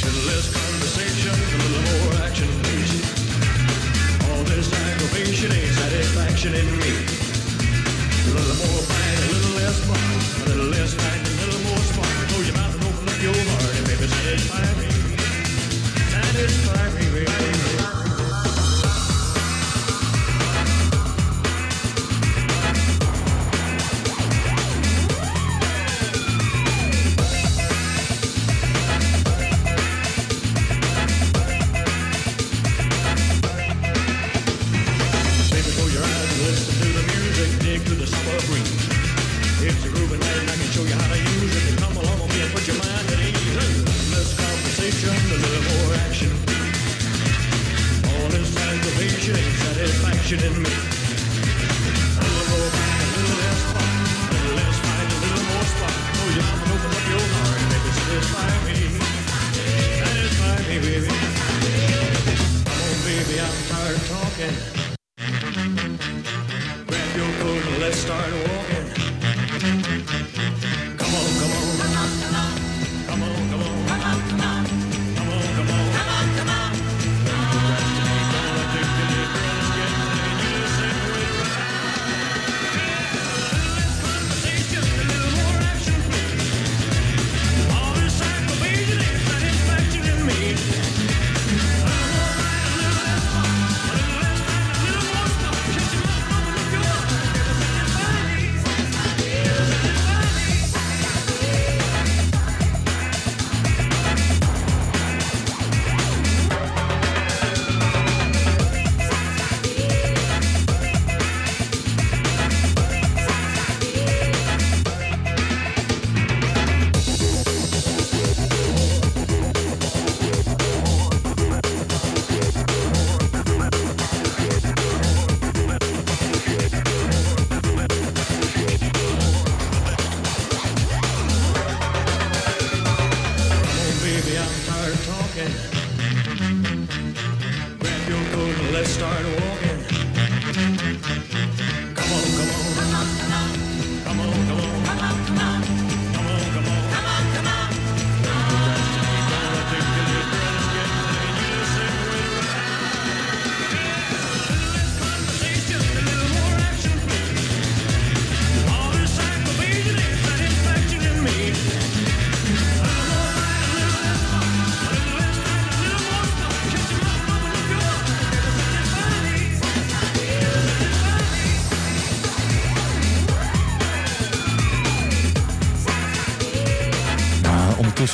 little 0.00 0.26
less 0.26 0.50
conversation, 0.52 0.69
in 6.46 6.52
me. 6.54 6.92
A 8.24 8.32
little 8.32 8.56
more 8.64 8.80
fight, 8.88 9.18
a 9.18 9.32
little 9.32 9.56
less 9.60 9.78
fun. 9.84 10.00
A 10.40 10.48
little 10.48 10.70
less 10.72 10.94
fight, 10.94 11.20
a 11.20 11.32
little 11.44 11.60
more 11.68 11.76
spark. 11.84 12.08
Close 12.28 12.46
your 12.48 12.56
mouth 12.56 12.74
and 12.76 12.84
open 12.84 13.08
up 13.12 13.20
your 13.20 13.34
heart 13.34 13.76
and 13.76 13.86
baby 13.86 14.06
satisfy 14.08 14.64
me. 14.80 14.88
Satisfy 16.08 16.84
me. 16.96 17.04
Baby, 17.12 17.69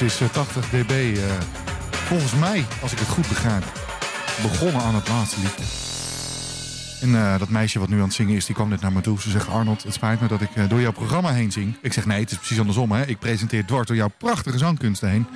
Is 0.00 0.20
eh, 0.20 0.28
80 0.28 0.68
dB 0.68 0.90
eh, 0.90 1.22
volgens 1.90 2.32
mij, 2.32 2.64
als 2.82 2.92
ik 2.92 2.98
het 2.98 3.08
goed 3.08 3.28
begrijp, 3.28 3.64
begonnen 4.42 4.82
aan 4.82 4.94
het 4.94 5.08
laatste 5.08 5.40
liedje. 5.40 5.64
En 7.00 7.14
eh, 7.14 7.38
dat 7.38 7.48
meisje 7.48 7.78
wat 7.78 7.88
nu 7.88 7.96
aan 7.96 8.02
het 8.02 8.14
zingen 8.14 8.36
is, 8.36 8.46
die 8.46 8.54
kwam 8.54 8.68
net 8.68 8.80
naar 8.80 8.92
me 8.92 9.00
toe. 9.00 9.20
Ze 9.20 9.30
zegt, 9.30 9.48
Arnold, 9.48 9.82
het 9.82 9.94
spijt 9.94 10.20
me 10.20 10.28
dat 10.28 10.40
ik 10.40 10.48
eh, 10.54 10.68
door 10.68 10.80
jouw 10.80 10.92
programma 10.92 11.32
heen 11.32 11.52
zing. 11.52 11.76
Ik 11.80 11.92
zeg, 11.92 12.06
nee, 12.06 12.20
het 12.20 12.30
is 12.30 12.36
precies 12.36 12.58
andersom. 12.58 12.92
Hè? 12.92 13.06
Ik 13.06 13.18
presenteer 13.18 13.64
dwars 13.64 13.86
door 13.86 13.96
jouw 13.96 14.10
prachtige 14.18 14.58
zangkunsten 14.58 15.10
heen. 15.10 15.26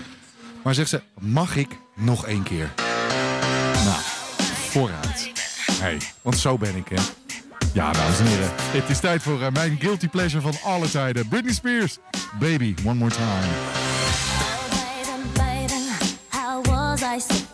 Maar 0.62 0.74
zegt 0.74 0.88
ze, 0.88 1.02
mag 1.18 1.56
ik 1.56 1.68
nog 1.96 2.26
één 2.26 2.42
keer? 2.42 2.70
Nou, 3.84 4.00
vooruit. 4.68 5.32
Hey, 5.72 5.98
want 6.22 6.38
zo 6.38 6.58
ben 6.58 6.76
ik, 6.76 6.88
hè. 6.88 7.02
Ja, 7.72 7.92
dames 7.92 8.18
en 8.18 8.26
heren. 8.26 8.50
Het 8.56 8.88
is 8.88 9.00
tijd 9.00 9.22
voor 9.22 9.42
eh, 9.42 9.52
mijn 9.52 9.78
guilty 9.80 10.08
pleasure 10.08 10.42
van 10.42 10.54
alle 10.64 10.90
tijden. 10.90 11.28
Britney 11.28 11.54
Spears, 11.54 11.98
Baby, 12.38 12.74
One 12.84 12.94
More 12.94 13.14
Time. 13.14 13.89
slice 17.18 17.49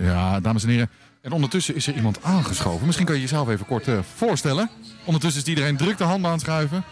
Ja, 0.00 0.40
dames 0.40 0.62
en 0.62 0.68
heren. 0.68 0.90
En 1.20 1.32
ondertussen 1.32 1.74
is 1.74 1.86
er 1.86 1.94
iemand 1.94 2.22
aangeschoven. 2.22 2.86
Misschien 2.86 3.06
kan 3.06 3.14
je 3.14 3.20
jezelf 3.20 3.48
even 3.48 3.66
kort 3.66 3.88
eh, 3.88 3.98
voorstellen. 4.16 4.70
Ondertussen 5.04 5.42
is 5.42 5.48
iedereen 5.48 5.76
druk 5.76 5.98
de 5.98 6.04
handen 6.04 6.26
aan 6.30 6.36
het 6.36 6.44
schuiven. 6.44 6.84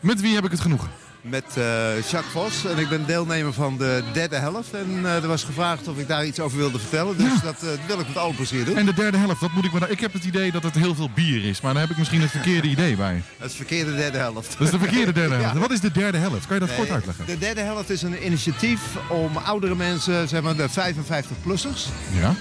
Met 0.00 0.20
wie 0.20 0.34
heb 0.34 0.44
ik 0.44 0.50
het 0.50 0.60
genoegen? 0.60 0.88
Met 1.22 1.44
eh, 1.54 1.64
Jacques 2.10 2.32
Vos 2.32 2.64
en 2.64 2.78
ik 2.78 2.88
ben 2.88 3.06
deelnemer 3.06 3.52
van 3.52 3.76
de 3.78 4.02
derde 4.12 4.36
helft. 4.36 4.72
En 4.74 5.00
eh, 5.04 5.14
er 5.22 5.26
was 5.28 5.44
gevraagd 5.44 5.88
of 5.88 5.98
ik 5.98 6.08
daar 6.08 6.26
iets 6.26 6.40
over 6.40 6.58
wilde 6.58 6.78
vertellen. 6.78 7.16
Dus 7.16 7.26
Ja. 7.26 7.40
dat 7.42 7.62
eh, 7.62 7.68
wil 7.86 8.00
ik 8.00 8.06
met 8.06 8.16
alle 8.16 8.34
plezier 8.34 8.64
doen. 8.64 8.76
En 8.76 8.86
de 8.86 8.94
derde 8.94 9.16
helft, 9.18 9.40
wat 9.40 9.52
moet 9.52 9.64
ik 9.64 9.72
me 9.72 9.80
daar... 9.80 9.90
Ik 9.90 10.00
heb 10.00 10.12
het 10.12 10.24
idee 10.24 10.52
dat 10.52 10.62
het 10.62 10.74
heel 10.74 10.94
veel 10.94 11.10
bier 11.14 11.44
is, 11.44 11.60
maar 11.60 11.72
daar 11.72 11.82
heb 11.82 11.90
ik 11.90 11.96
misschien 11.98 12.20
het 12.20 12.30
verkeerde 12.30 12.68
idee 12.68 12.96
bij. 12.96 13.22
Het 13.38 13.50
is 13.50 13.56
verkeerde 13.56 13.96
derde 13.96 14.18
helft. 14.18 14.52
Dat 14.58 14.66
is 14.66 14.70
de 14.70 14.78
verkeerde 14.78 15.12
derde 15.12 15.34
helft. 15.40 15.54
Ja. 15.54 15.60
Wat 15.60 15.70
is 15.70 15.80
de 15.80 15.92
derde 15.92 16.18
helft? 16.18 16.46
Kan 16.46 16.54
je 16.54 16.60
dat 16.60 16.68
Nee, 16.68 16.78
kort 16.78 16.90
uitleggen? 16.90 17.26
De 17.26 17.38
derde 17.38 17.60
helft 17.60 17.90
is 17.90 18.02
een 18.02 18.26
initiatief 18.26 18.80
om 19.08 19.36
oudere 19.36 19.74
mensen, 19.74 20.28
zeg 20.28 20.42
maar 20.42 20.56
de 20.56 20.68
55-plussers, 20.68 21.88
Ja? 22.20 22.34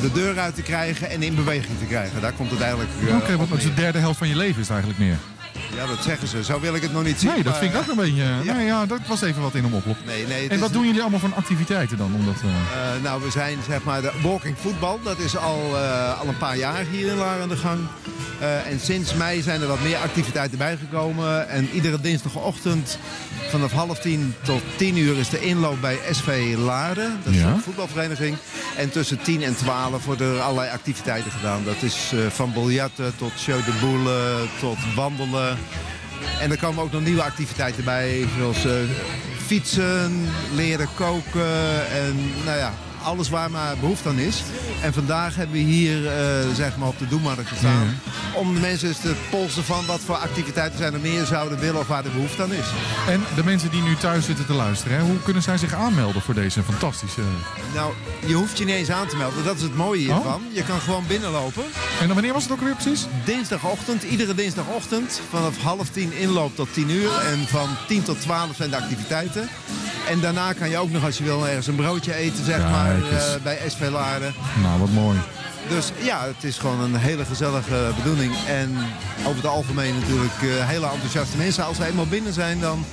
de 0.00 0.10
deur 0.12 0.38
uit 0.38 0.54
te 0.54 0.62
krijgen 0.62 1.10
en 1.10 1.22
in 1.22 1.34
beweging 1.34 1.78
te 1.78 1.84
krijgen. 1.84 2.20
Daar 2.20 2.32
komt 2.32 2.50
het 2.50 2.60
eigenlijk 2.60 2.90
eh, 3.08 3.16
Oké, 3.16 3.36
wat 3.36 3.58
is 3.58 3.62
de 3.64 3.74
derde 3.74 3.98
helft 3.98 4.18
van 4.18 4.28
je 4.28 4.36
leven 4.36 4.60
is 4.62 4.68
eigenlijk 4.68 4.98
meer. 4.98 5.16
Ja, 5.76 5.86
dat 5.86 6.02
zeggen 6.02 6.28
ze. 6.28 6.44
Zo 6.44 6.60
wil 6.60 6.74
ik 6.74 6.82
het 6.82 6.92
nog 6.92 7.04
niet 7.04 7.20
zien. 7.20 7.30
Nee, 7.30 7.42
dat 7.42 7.56
vind 7.58 7.74
ik 7.74 7.80
ook 7.80 7.86
een 7.88 7.96
beetje... 7.96 8.22
ja. 8.22 8.38
Ja. 8.42 8.52
Nee, 8.54 8.66
ja, 8.66 8.86
dat 8.86 8.98
was 9.06 9.20
even 9.22 9.42
wat 9.42 9.54
in 9.54 9.64
om 9.64 9.74
oplop. 9.74 9.96
Nee, 10.06 10.26
nee, 10.26 10.48
En 10.48 10.58
wat 10.60 10.72
doen 10.72 10.86
jullie 10.86 11.00
allemaal 11.00 11.20
voor 11.20 11.34
activiteiten 11.34 11.96
dan? 11.98 12.14
Omdat, 12.14 12.34
eh, 12.42 12.48
Eh, 12.48 13.02
nou, 13.02 13.22
we 13.22 13.30
zijn 13.30 13.58
zeg 13.68 13.82
maar 13.82 14.00
de 14.02 14.12
walking 14.22 14.56
voetbal. 14.60 15.00
Dat 15.04 15.18
is 15.18 15.36
al, 15.36 15.60
eh, 15.76 16.20
al 16.20 16.28
een 16.28 16.36
paar 16.36 16.56
jaar 16.56 16.84
hier 16.90 17.06
in 17.08 17.16
Laar 17.16 17.40
aan 17.40 17.48
de 17.48 17.56
gang. 17.56 17.78
Eh, 18.40 18.66
en 18.66 18.80
sinds 18.80 19.14
mei 19.14 19.42
zijn 19.42 19.60
er 19.60 19.66
wat 19.66 19.80
meer 19.82 19.96
activiteiten 19.96 20.58
bijgekomen. 20.58 21.48
En 21.48 21.68
iedere 21.72 22.00
dinsdagochtend 22.00 22.98
vanaf 23.48 23.72
half 23.72 23.98
tien 23.98 24.34
tot 24.42 24.62
tien 24.76 24.96
uur 24.98 25.18
is 25.18 25.28
de 25.28 25.40
inloop 25.40 25.80
bij 25.80 25.98
SV 26.10 26.54
Laren. 26.58 27.20
Dat 27.24 27.32
is 27.34 27.40
Ja. 27.40 27.46
een 27.48 27.60
voetbalvereniging. 27.60 28.36
En 28.76 28.90
tussen 28.90 29.22
tien 29.22 29.42
en 29.42 29.56
twaalf 29.56 30.04
worden 30.04 30.34
er 30.34 30.40
allerlei 30.40 30.70
activiteiten 30.70 31.30
gedaan. 31.30 31.64
Dat 31.64 31.82
is 31.82 32.10
eh, 32.14 32.18
van 32.30 32.52
biljarten 32.52 33.12
tot 33.16 33.32
show 33.38 33.64
de 33.64 33.72
boelen 33.80 34.48
tot 34.60 34.76
wandelen. 34.94 35.47
En 36.40 36.50
er 36.50 36.58
komen 36.58 36.82
ook 36.82 36.92
nog 36.92 37.02
nieuwe 37.02 37.22
activiteiten 37.22 37.84
bij, 37.84 38.26
zoals 38.38 38.64
eh, 38.64 38.72
fietsen, 39.46 40.28
leren 40.54 40.88
koken 40.94 41.90
en 41.90 42.32
nou 42.44 42.58
ja, 42.58 42.74
alles 43.02 43.28
waar 43.28 43.50
maar 43.50 43.76
behoefte 43.76 44.08
aan 44.08 44.18
is. 44.18 44.42
En 44.82 44.92
vandaag 44.92 45.34
hebben 45.34 45.56
we 45.56 45.62
hier 45.62 46.06
eh, 46.06 46.54
zeg 46.54 46.76
maar 46.76 46.88
op 46.88 46.98
de 46.98 47.08
Doemarkt 47.08 47.48
gestaan 47.48 48.00
om 48.34 48.54
de 48.54 48.60
mensen 48.60 48.88
eens 48.88 49.00
te 49.00 49.14
polsen 49.30 49.64
van 49.64 49.86
wat 49.86 50.00
voor 50.00 50.16
activiteiten 50.16 50.78
zijn 50.78 50.94
er 50.94 51.00
meer 51.00 51.24
zouden 51.24 51.58
willen 51.58 51.80
of 51.80 51.86
waar 51.86 52.02
de 52.02 52.10
behoefte 52.10 52.42
aan 52.42 52.52
is. 52.52 52.66
En 53.08 53.24
de 53.34 53.44
mensen 53.44 53.70
die 53.70 53.82
nu 53.82 53.96
thuis 53.96 54.24
zitten 54.24 54.46
te 54.46 54.52
luisteren, 54.52 54.96
hè, 54.96 55.02
hoe 55.02 55.22
kunnen 55.22 55.42
zij 55.42 55.56
zich 55.58 55.74
aanmelden 55.74 56.22
voor 56.22 56.34
deze 56.34 56.62
fantastische... 56.62 57.20
Nou, 57.74 57.92
je 58.26 58.34
hoeft 58.34 58.58
je 58.58 58.64
niet 58.64 58.74
eens 58.74 58.90
aan 58.90 59.06
te 59.06 59.16
melden, 59.16 59.44
dat 59.44 59.56
is 59.56 59.62
het 59.62 59.74
mooie 59.76 60.00
hiervan. 60.00 60.42
Je 60.52 60.62
kan 60.62 60.80
gewoon 60.80 61.04
binnenlopen. 61.06 61.64
En 62.00 62.06
dan 62.06 62.14
wanneer 62.14 62.32
was 62.32 62.42
het 62.42 62.52
ook 62.52 62.60
weer 62.60 62.74
precies? 62.74 63.06
Dinsdagochtend, 63.24 64.02
iedere 64.02 64.34
dinsdagochtend 64.34 65.20
vanaf 65.30 65.62
half 65.62 65.88
tien 65.88 66.12
inloop 66.12 66.56
tot 66.56 66.72
tien 66.72 66.90
uur. 66.90 67.10
En 67.18 67.46
van 67.46 67.68
tien 67.86 68.02
tot 68.02 68.20
twaalf 68.20 68.56
zijn 68.56 68.70
de 68.70 68.76
activiteiten. 68.76 69.48
En 70.08 70.20
daarna 70.20 70.52
kan 70.52 70.70
je 70.70 70.78
ook 70.78 70.90
nog, 70.90 71.04
als 71.04 71.18
je 71.18 71.24
wil, 71.24 71.46
ergens 71.46 71.66
een 71.66 71.74
broodje 71.74 72.14
eten, 72.14 72.44
zeg 72.44 72.58
maar, 72.58 72.87
eh, 72.96 73.42
bij 73.42 73.58
SV 73.68 73.88
Laren. 73.90 74.34
Nou, 74.62 74.78
wat 74.80 74.90
mooi. 74.90 75.18
Dus 75.68 75.90
ja, 76.02 76.24
het 76.24 76.44
is 76.44 76.58
gewoon 76.58 76.80
een 76.80 76.94
hele 76.96 77.24
gezellige 77.24 77.90
bedoeling. 77.96 78.32
En 78.46 78.76
over 79.24 79.36
het 79.36 79.46
algemeen 79.46 79.94
natuurlijk 79.98 80.32
eh, 80.42 80.48
hele 80.68 80.86
enthousiaste 80.88 81.36
mensen. 81.36 81.64
Als 81.64 81.76
ze 81.76 81.86
eenmaal 81.86 82.06
binnen 82.06 82.32
zijn, 82.32 82.60
dan 82.60 82.84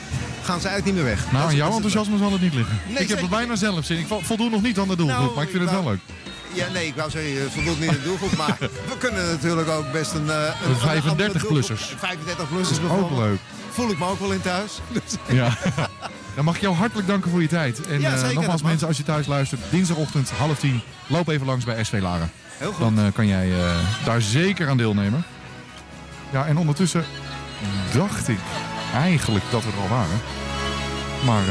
gaan 0.43 0.59
ze 0.61 0.67
eigenlijk 0.67 0.85
niet 0.97 1.05
meer 1.05 1.15
weg. 1.15 1.31
Nou, 1.31 1.55
jouw 1.55 1.71
enthousiasme 1.73 2.17
zal 2.17 2.31
het 2.31 2.41
niet 2.41 2.53
liggen. 2.53 2.79
Nee, 2.87 2.97
ik 3.03 3.09
heb 3.09 3.21
er 3.21 3.29
bijna 3.29 3.55
zelf 3.55 3.85
zin. 3.85 3.97
Ik 3.99 4.07
vo- 4.07 4.19
voldoen 4.23 4.51
nog 4.51 4.61
niet 4.61 4.79
aan 4.79 4.87
de 4.87 4.95
doelgroep, 4.95 5.19
Nou, 5.21 5.35
maar 5.35 5.43
ik 5.43 5.49
vind 5.49 5.61
het 5.63 5.71
wel 5.71 5.83
wou- 5.83 5.95
leuk. 5.95 6.15
Ja, 6.53 6.65
nee, 6.73 6.87
ik 6.87 6.95
wou 6.95 7.09
zeggen, 7.09 7.31
je 7.31 7.47
voldoet 7.51 7.79
niet 7.79 7.89
aan 7.89 7.95
de 7.95 8.03
doelgroep. 8.03 8.35
maar 8.41 8.55
we 8.59 8.97
kunnen 8.97 9.25
natuurlijk 9.31 9.69
ook 9.69 9.91
best 9.91 10.13
een... 10.13 10.29
eh, 10.29 10.35
een, 10.65 10.73
De 11.17 11.39
35-plussers. 11.39 11.93
35-plussers 11.95 12.91
Ook 12.91 13.11
leuk. 13.11 13.39
Voel 13.71 13.89
ik 13.89 13.99
me 13.99 14.05
ook 14.05 14.19
wel 14.19 14.31
in 14.31 14.41
thuis. 14.41 14.71
Dus- 14.93 15.35
Ja. 15.35 15.57
Dan 16.35 16.45
mag 16.45 16.55
ik 16.55 16.61
jou 16.61 16.75
hartelijk 16.75 17.07
danken 17.07 17.31
voor 17.31 17.41
je 17.41 17.47
tijd. 17.47 17.87
En 17.87 18.01
Ja, 18.01 18.13
eh, 18.13 18.29
nogmaals 18.35 18.61
mensen, 18.61 18.87
als 18.87 18.97
je 18.97 19.03
thuis 19.03 19.27
luistert, 19.27 19.61
dinsdagochtend 19.69 20.29
half 20.29 20.59
tien, 20.59 20.81
loop 21.07 21.27
even 21.27 21.45
langs 21.45 21.65
bij 21.65 21.83
SV 21.83 21.99
Laren. 22.01 22.31
Heel 22.57 22.71
goed. 22.71 22.79
Dan 22.79 22.99
eh, 22.99 23.11
kan 23.13 23.27
jij 23.27 23.51
eh, 23.51 23.75
daar 24.05 24.21
zeker 24.21 24.69
aan 24.69 24.77
deelnemen. 24.77 25.23
Ja, 26.31 26.45
en 26.45 26.57
ondertussen 26.57 27.05
dacht 27.93 28.27
ik 28.27 28.39
eigenlijk 28.93 29.45
dat 29.51 29.63
we 29.63 29.69
er 29.71 29.81
al 29.81 29.87
waren. 29.87 30.19
Maar 31.25 31.43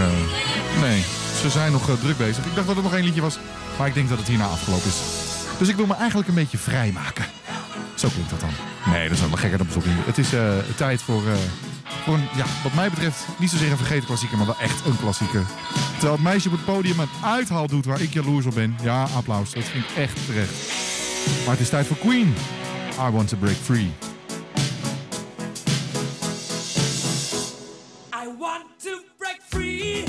nee, 0.80 1.05
ze 1.41 1.51
zijn 1.51 1.72
nog 1.72 1.99
druk 2.01 2.16
bezig. 2.16 2.45
Ik 2.45 2.55
dacht 2.55 2.66
dat 2.66 2.76
er 2.76 2.82
nog 2.82 2.95
één 2.95 3.05
liedje 3.05 3.20
was, 3.20 3.39
maar 3.78 3.87
ik 3.87 3.95
denk 3.95 4.09
dat 4.09 4.18
het 4.18 4.28
hierna 4.28 4.47
afgelopen 4.47 4.87
is. 4.87 5.01
Dus 5.59 5.68
ik 5.68 5.76
wil 5.76 5.87
me 5.87 5.95
eigenlijk 5.95 6.28
een 6.28 6.35
beetje 6.35 6.59
vrijmaken. 6.59 7.24
Zo 7.95 8.09
klinkt 8.09 8.30
dat 8.30 8.41
dan. 8.41 8.51
Nee, 8.93 9.09
dat 9.09 9.16
is 9.16 9.28
wel 9.28 9.39
gekker 9.39 9.59
dan 9.59 9.66
bezoek 9.66 9.87
niet. 9.87 10.07
Het 10.07 10.18
is 10.18 10.28
tijd 10.76 11.03
voor, 11.03 11.22
ja, 12.37 12.45
wat 12.62 12.74
mij 12.74 12.91
betreft, 12.91 13.26
niet 13.39 13.51
zozeer 13.51 13.70
een 13.70 13.76
vergeten 13.76 14.07
klassieker, 14.07 14.37
maar 14.37 14.47
wel 14.47 14.59
echt 14.59 14.87
een 14.87 14.99
klassieker. 14.99 15.45
Terwijl 15.93 16.12
het 16.12 16.22
meisje 16.22 16.49
op 16.49 16.55
het 16.55 16.64
podium 16.64 17.01
een 17.01 17.09
uithaal 17.24 17.66
doet 17.66 17.85
waar 17.85 18.01
ik 18.01 18.12
jaloers 18.12 18.47
op 18.47 18.55
ben. 18.55 18.76
Ja, 18.82 19.07
applaus. 19.16 19.53
Dat 19.53 19.64
vind 19.64 19.85
ik 19.85 19.97
echt 19.97 20.26
terecht. 20.26 20.53
Maar 21.45 21.51
het 21.51 21.61
is 21.61 21.68
tijd 21.68 21.87
voor 21.87 21.97
Queen. 21.97 22.35
I 23.01 23.11
want 23.11 23.28
to 23.28 23.37
break 23.37 23.57
free. 23.62 23.93
I 28.12 28.26
want 28.39 28.64
to 28.82 29.01
break 29.18 29.41
free. 29.49 30.05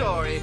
sorry. 0.00 0.40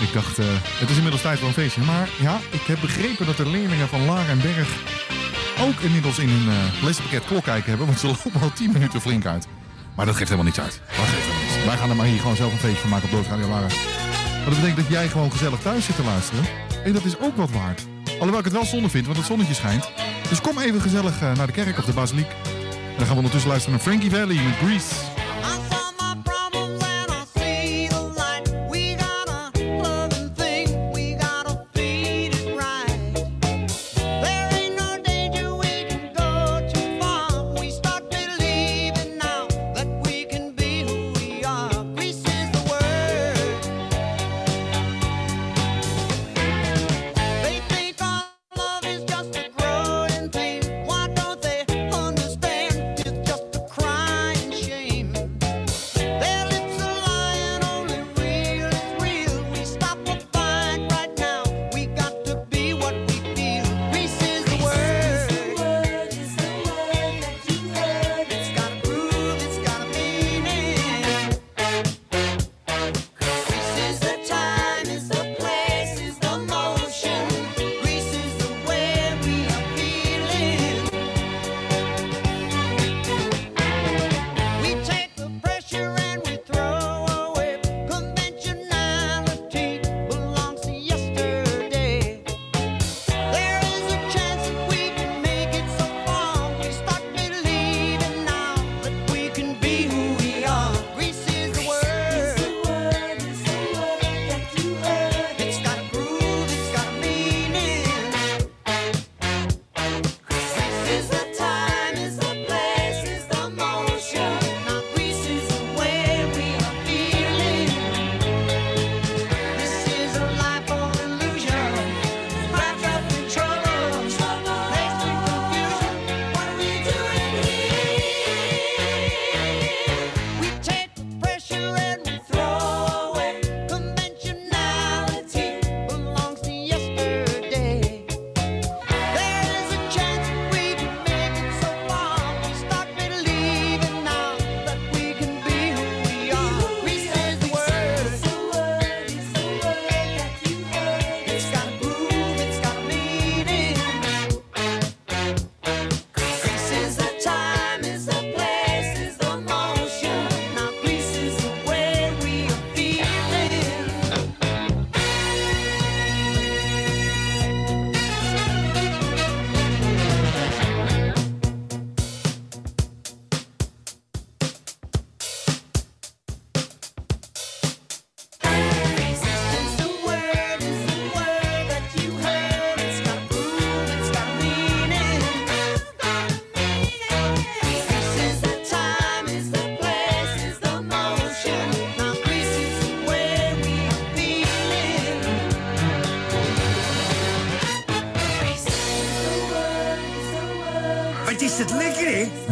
Ik 0.00 0.12
dacht, 0.12 0.38
eh, 0.38 0.46
het 0.62 0.90
is 0.90 0.96
inmiddels 0.96 1.22
tijd 1.22 1.38
voor 1.38 1.48
een 1.48 1.54
feestje. 1.54 1.80
Maar 1.80 2.08
ja, 2.20 2.40
ik 2.50 2.62
heb 2.62 2.80
begrepen 2.80 3.26
dat 3.26 3.36
de 3.36 3.48
leerlingen 3.48 3.88
van 3.88 4.04
Laar 4.04 4.28
en 4.28 4.40
Berg 4.40 4.68
ook 5.60 5.80
inmiddels 5.80 6.18
in 6.18 6.28
hun 6.28 6.48
eh, 6.48 6.76
uh, 6.76 6.82
lessenpakket 6.82 7.24
klokkijken 7.24 7.68
hebben. 7.68 7.86
Want 7.86 7.98
ze 7.98 8.06
lopen 8.06 8.40
al 8.40 8.52
10 8.52 8.72
minuten 8.72 9.00
flink 9.00 9.26
uit. 9.26 9.46
Maar 9.94 10.06
dat 10.06 10.14
geeft 10.16 10.30
helemaal 10.30 10.50
niets 10.52 10.60
uit. 10.60 10.80
Dat 10.86 11.06
geeft 11.06 11.26
helemaal 11.26 11.42
niets. 11.42 11.64
Wij 11.64 11.76
gaan 11.76 11.90
er 11.90 11.96
maar 11.96 12.06
hier 12.06 12.20
gewoon 12.20 12.36
zelf 12.36 12.52
een 12.52 12.58
feestje 12.58 12.80
van 12.80 12.90
maken 12.90 13.08
op 13.08 13.14
Doodgaan 13.14 13.40
Lara. 13.40 13.60
Maar 13.60 14.44
dat 14.44 14.54
betekent 14.54 14.76
dat 14.76 14.88
jij 14.88 15.08
gewoon 15.08 15.32
gezellig 15.32 15.60
thuis 15.60 15.84
zit 15.84 15.96
te 15.96 16.04
luisteren. 16.04 16.44
En 16.84 16.92
dat 16.92 17.04
is 17.04 17.18
ook 17.18 17.36
wat 17.36 17.50
waard. 17.50 17.86
Alhoewel 18.04 18.38
ik 18.38 18.44
het 18.44 18.52
wel 18.52 18.64
zonde 18.64 18.88
vind, 18.88 19.06
want 19.06 19.18
het 19.18 19.26
zonnetje 19.26 19.54
schijnt. 19.54 19.90
Dus 20.28 20.40
kom 20.40 20.58
even 20.58 20.80
gezellig 20.80 21.22
eh, 21.22 21.32
naar 21.32 21.46
de 21.46 21.52
kerk 21.52 21.78
of 21.78 21.84
de 21.84 21.92
basiliek. 21.92 22.28
En 22.28 22.96
dan 22.96 23.06
gaan 23.06 23.08
we 23.08 23.16
ondertussen 23.16 23.50
luisteren 23.50 23.76
naar 23.76 23.86
Frankie 23.86 24.10
Valley 24.10 24.44
met 24.44 24.56
Greece. 24.56 25.09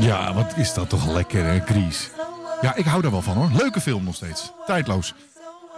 Ja, 0.08 0.34
wat 0.34 0.56
is 0.56 0.74
dat 0.74 0.88
toch 0.88 1.06
lekker, 1.06 1.44
hè, 1.44 1.60
Gries? 1.60 2.10
Ja, 2.60 2.74
ik 2.74 2.84
hou 2.84 3.02
daar 3.02 3.10
wel 3.10 3.22
van, 3.22 3.36
hoor. 3.36 3.50
Leuke 3.52 3.80
film 3.80 4.04
nog 4.04 4.14
steeds. 4.14 4.52
Tijdloos. 4.66 5.14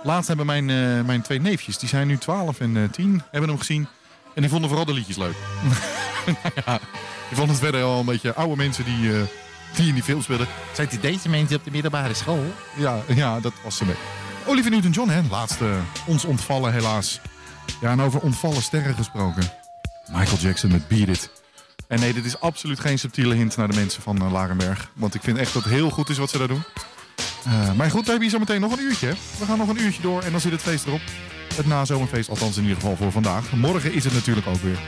Laatst 0.03 0.28
hebben 0.28 0.47
mijn, 0.47 0.70
eh, 0.70 1.05
mijn 1.05 1.22
twee 1.22 1.41
neefjes, 1.41 1.78
die 1.78 1.89
zijn 1.89 2.07
nu 2.07 2.18
12 2.18 2.61
en 2.61 2.76
eh 2.76 2.83
10, 2.91 3.22
hebben 3.31 3.49
hem 3.49 3.59
gezien. 3.59 3.89
En 4.35 4.41
die 4.41 4.51
vonden 4.51 4.68
vooral 4.68 4.87
de 4.87 4.93
liedjes 4.93 5.16
leuk. 5.16 5.35
ja, 6.64 6.78
die 7.28 7.37
vonden 7.37 7.49
het 7.49 7.59
verder 7.59 7.83
al 7.83 7.99
een 7.99 8.05
beetje 8.07 8.35
oude 8.35 8.57
mensen 8.57 8.85
die, 8.85 9.12
eh, 9.12 9.20
die 9.74 9.89
in 9.89 9.95
die 9.95 10.03
film 10.03 10.22
spelen. 10.22 10.47
Zijn 10.72 10.89
het 10.91 11.03
deze 11.03 11.28
mensen 11.28 11.57
op 11.57 11.64
de 11.64 11.70
middelbare 11.70 12.14
school? 12.14 12.45
Ja, 12.76 13.03
ja 13.07 13.41
dat 13.41 13.53
was 13.64 13.76
ze 13.76 13.85
mee. 13.85 13.97
Olivia 14.47 14.70
Newton-John, 14.70 15.09
hè. 15.09 15.20
Laatste 15.31 15.74
ons 16.07 16.24
ontvallen 16.24 16.72
helaas. 16.72 17.20
Ja, 17.81 17.91
en 17.91 18.01
over 18.01 18.20
ontvallen 18.20 18.62
sterren 18.62 18.95
gesproken. 18.95 19.43
Michael 20.12 20.39
Jackson 20.41 20.70
met 20.70 20.89
Beat 20.89 21.09
It. 21.09 21.39
En 21.91 22.01
nee, 22.01 22.12
dit 22.12 22.24
is 22.24 22.41
absoluut 22.41 22.80
geen 22.80 22.99
subtiele 22.99 23.34
hint 23.34 23.57
naar 23.57 23.68
de 23.68 23.74
mensen 23.74 24.03
van 24.03 24.20
eh, 24.20 24.32
Larenberg. 24.32 24.91
Want 24.93 25.14
ik 25.14 25.22
vind 25.22 25.38
echt 25.38 25.53
dat 25.53 25.64
het 25.64 25.72
heel 25.72 25.91
goed 25.91 26.09
is 26.09 26.18
wat 26.18 26.30
ze 26.30 26.38
daar 26.38 26.49
doen. 26.49 26.62
Eh, 27.45 27.72
maar 27.72 27.91
goed, 27.91 28.05
we 28.05 28.11
hebben 28.11 28.20
hier 28.20 28.30
zo 28.30 28.38
meteen 28.38 28.61
nog 28.61 28.72
een 28.72 28.82
uurtje. 28.82 29.14
We 29.38 29.45
gaan 29.45 29.59
nog 29.59 29.68
een 29.68 29.80
uurtje 29.80 30.03
door 30.03 30.22
en 30.22 30.30
dan 30.30 30.41
zit 30.41 30.53
het 30.53 30.61
feest 30.61 30.86
erop. 30.86 31.01
Het 31.55 31.66
nazomerfeest, 31.66 32.28
althans 32.28 32.57
in 32.57 32.62
ieder 32.62 32.76
geval 32.76 32.97
voor 32.97 33.12
vandaag. 33.12 33.53
Morgen 33.53 33.93
is 33.93 34.05
het 34.05 34.12
natuurlijk 34.12 34.47
ook 34.47 34.62
weer. 34.62 34.78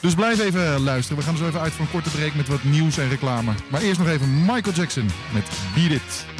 Dus 0.00 0.14
blijf 0.14 0.40
even 0.40 0.80
luisteren. 0.80 1.18
We 1.18 1.24
gaan 1.24 1.36
zo 1.36 1.46
even 1.46 1.60
uit 1.60 1.72
voor 1.72 1.84
een 1.84 1.90
korte 1.90 2.10
break 2.10 2.34
met 2.34 2.48
wat 2.48 2.64
nieuws 2.64 2.98
en 2.98 3.08
reclame. 3.08 3.52
Maar 3.70 3.80
eerst 3.80 3.98
nog 3.98 4.08
even 4.08 4.40
Michael 4.40 4.74
Jackson 4.74 5.10
met 5.32 5.44
Beat 5.74 5.90
It. 5.90 6.39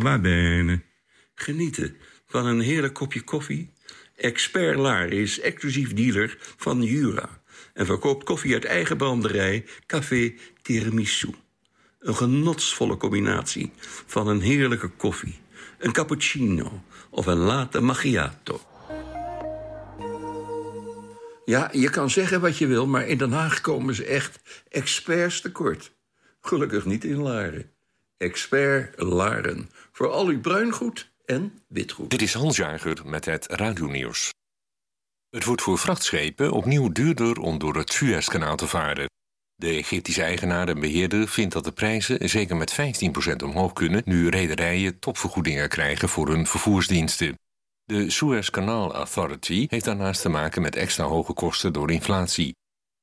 Va. 0.00 0.80
Genieten 1.34 1.96
van 2.26 2.46
een 2.46 2.60
heerlijk 2.60 2.94
kopje 2.94 3.22
koffie? 3.22 3.72
Expert 4.16 4.78
Laar 4.78 5.08
is 5.08 5.40
exclusief 5.40 5.94
dealer 5.94 6.38
van 6.56 6.82
Jura... 6.82 7.42
en 7.74 7.86
verkoopt 7.86 8.24
koffie 8.24 8.52
uit 8.52 8.64
eigen 8.64 8.96
branderij 8.96 9.66
Café 9.86 10.34
Tiramisu. 10.62 11.34
Een 11.98 12.16
genotsvolle 12.16 12.96
combinatie 12.96 13.72
van 14.06 14.28
een 14.28 14.40
heerlijke 14.40 14.88
koffie... 14.88 15.38
een 15.78 15.92
cappuccino 15.92 16.82
of 17.10 17.26
een 17.26 17.38
latte 17.38 17.80
macchiato. 17.80 18.60
Ja, 21.44 21.68
je 21.72 21.90
kan 21.90 22.10
zeggen 22.10 22.40
wat 22.40 22.58
je 22.58 22.66
wil, 22.66 22.86
maar 22.86 23.06
in 23.06 23.18
Den 23.18 23.32
Haag 23.32 23.60
komen 23.60 23.94
ze 23.94 24.04
echt 24.04 24.40
experts 24.68 25.40
tekort. 25.40 25.92
Gelukkig 26.40 26.84
niet 26.84 27.04
in 27.04 27.16
Laren. 27.16 27.70
Expert 28.20 29.00
Laren. 29.00 29.70
Voor 29.92 30.10
al 30.10 30.26
uw 30.26 30.40
bruingoed 30.40 31.10
en 31.24 31.62
witgoed. 31.68 32.10
Dit 32.10 32.22
is 32.22 32.34
Hans 32.34 32.56
Jager 32.56 33.02
met 33.04 33.24
het 33.24 33.46
radionieuws. 33.46 34.30
Het 35.30 35.44
wordt 35.44 35.62
voor 35.62 35.78
vrachtschepen 35.78 36.52
opnieuw 36.52 36.92
duurder 36.92 37.38
om 37.38 37.58
door 37.58 37.76
het 37.76 37.92
Suezkanaal 37.92 38.56
te 38.56 38.66
varen. 38.66 39.10
De 39.54 39.68
Egyptische 39.68 40.22
eigenaar 40.22 40.68
en 40.68 40.80
beheerder 40.80 41.28
vindt 41.28 41.52
dat 41.52 41.64
de 41.64 41.72
prijzen 41.72 42.28
zeker 42.28 42.56
met 42.56 43.00
15% 43.32 43.44
omhoog 43.44 43.72
kunnen 43.72 44.02
nu 44.04 44.28
rederijen 44.28 44.98
topvergoedingen 44.98 45.68
krijgen 45.68 46.08
voor 46.08 46.28
hun 46.28 46.46
vervoersdiensten. 46.46 47.34
De 47.84 48.10
Suez 48.10 48.50
Canal 48.50 48.94
Authority 48.94 49.66
heeft 49.70 49.84
daarnaast 49.84 50.22
te 50.22 50.28
maken 50.28 50.62
met 50.62 50.76
extra 50.76 51.04
hoge 51.04 51.32
kosten 51.32 51.72
door 51.72 51.90
inflatie. 51.90 52.54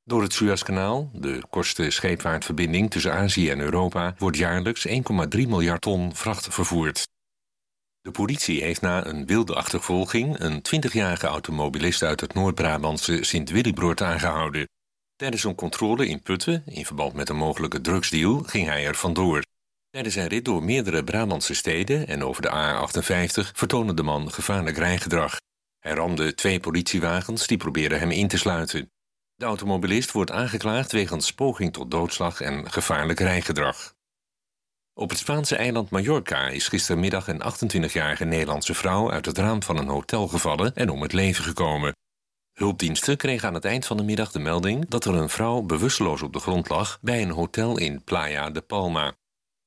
Door 0.08 0.22
het 0.22 0.32
Suezkanaal, 0.32 1.10
de 1.12 1.42
kortste 1.50 1.90
scheepvaartverbinding 1.90 2.90
tussen 2.90 3.12
Azië 3.12 3.50
en 3.50 3.60
Europa, 3.60 4.14
wordt 4.18 4.36
jaarlijks 4.36 4.88
1,3 4.88 4.94
miljard 5.30 5.80
ton 5.80 6.14
vracht 6.14 6.54
vervoerd. 6.54 7.08
De 8.00 8.10
politie 8.10 8.62
heeft 8.62 8.80
na 8.80 9.06
een 9.06 9.26
wilde 9.26 9.54
achtervolging 9.54 10.40
een 10.40 10.62
20-jarige 10.62 11.26
automobilist 11.26 12.02
uit 12.02 12.20
het 12.20 12.34
Noord-Brabantse 12.34 13.24
Sint-Willibroord 13.24 14.02
aangehouden. 14.02 14.68
Tijdens 15.16 15.44
een 15.44 15.54
controle 15.54 16.08
in 16.08 16.22
Putten, 16.22 16.62
in 16.66 16.86
verband 16.86 17.12
met 17.12 17.28
een 17.28 17.36
mogelijke 17.36 17.80
drugsdeal, 17.80 18.38
ging 18.38 18.66
hij 18.66 18.86
er 18.86 18.94
vandoor. 18.94 19.42
Tijdens 19.90 20.14
zijn 20.14 20.28
rit 20.28 20.44
door 20.44 20.62
meerdere 20.62 21.04
Brabantse 21.04 21.54
steden 21.54 22.06
en 22.06 22.24
over 22.24 22.42
de 22.42 22.50
A58 22.50 23.50
vertoonde 23.54 23.94
de 23.94 24.02
man 24.02 24.32
gevaarlijk 24.32 24.76
rijgedrag. 24.76 25.36
Hij 25.78 25.92
ramde 25.92 26.34
twee 26.34 26.60
politiewagens 26.60 27.46
die 27.46 27.56
probeerden 27.56 27.98
hem 27.98 28.10
in 28.10 28.28
te 28.28 28.38
sluiten. 28.38 28.90
De 29.38 29.44
automobilist 29.44 30.12
wordt 30.12 30.30
aangeklaagd 30.30 30.92
wegens 30.92 31.32
poging 31.32 31.72
tot 31.72 31.90
doodslag 31.90 32.40
en 32.40 32.70
gevaarlijk 32.70 33.20
rijgedrag. 33.20 33.94
Op 34.94 35.10
het 35.10 35.18
Spaanse 35.18 35.56
eiland 35.56 35.90
Mallorca 35.90 36.48
is 36.48 36.68
gistermiddag 36.68 37.28
een 37.28 37.42
28-jarige 37.42 38.24
Nederlandse 38.24 38.74
vrouw 38.74 39.10
uit 39.10 39.26
het 39.26 39.38
raam 39.38 39.62
van 39.62 39.76
een 39.76 39.88
hotel 39.88 40.28
gevallen 40.28 40.74
en 40.74 40.90
om 40.90 41.02
het 41.02 41.12
leven 41.12 41.44
gekomen. 41.44 41.92
Hulpdiensten 42.52 43.16
kregen 43.16 43.48
aan 43.48 43.54
het 43.54 43.64
eind 43.64 43.86
van 43.86 43.96
de 43.96 44.02
middag 44.02 44.32
de 44.32 44.38
melding 44.38 44.88
dat 44.88 45.04
er 45.04 45.14
een 45.14 45.28
vrouw 45.28 45.62
bewusteloos 45.62 46.22
op 46.22 46.32
de 46.32 46.40
grond 46.40 46.68
lag 46.68 46.98
bij 47.00 47.22
een 47.22 47.30
hotel 47.30 47.78
in 47.78 48.04
Playa 48.04 48.50
de 48.50 48.60
Palma. 48.60 49.14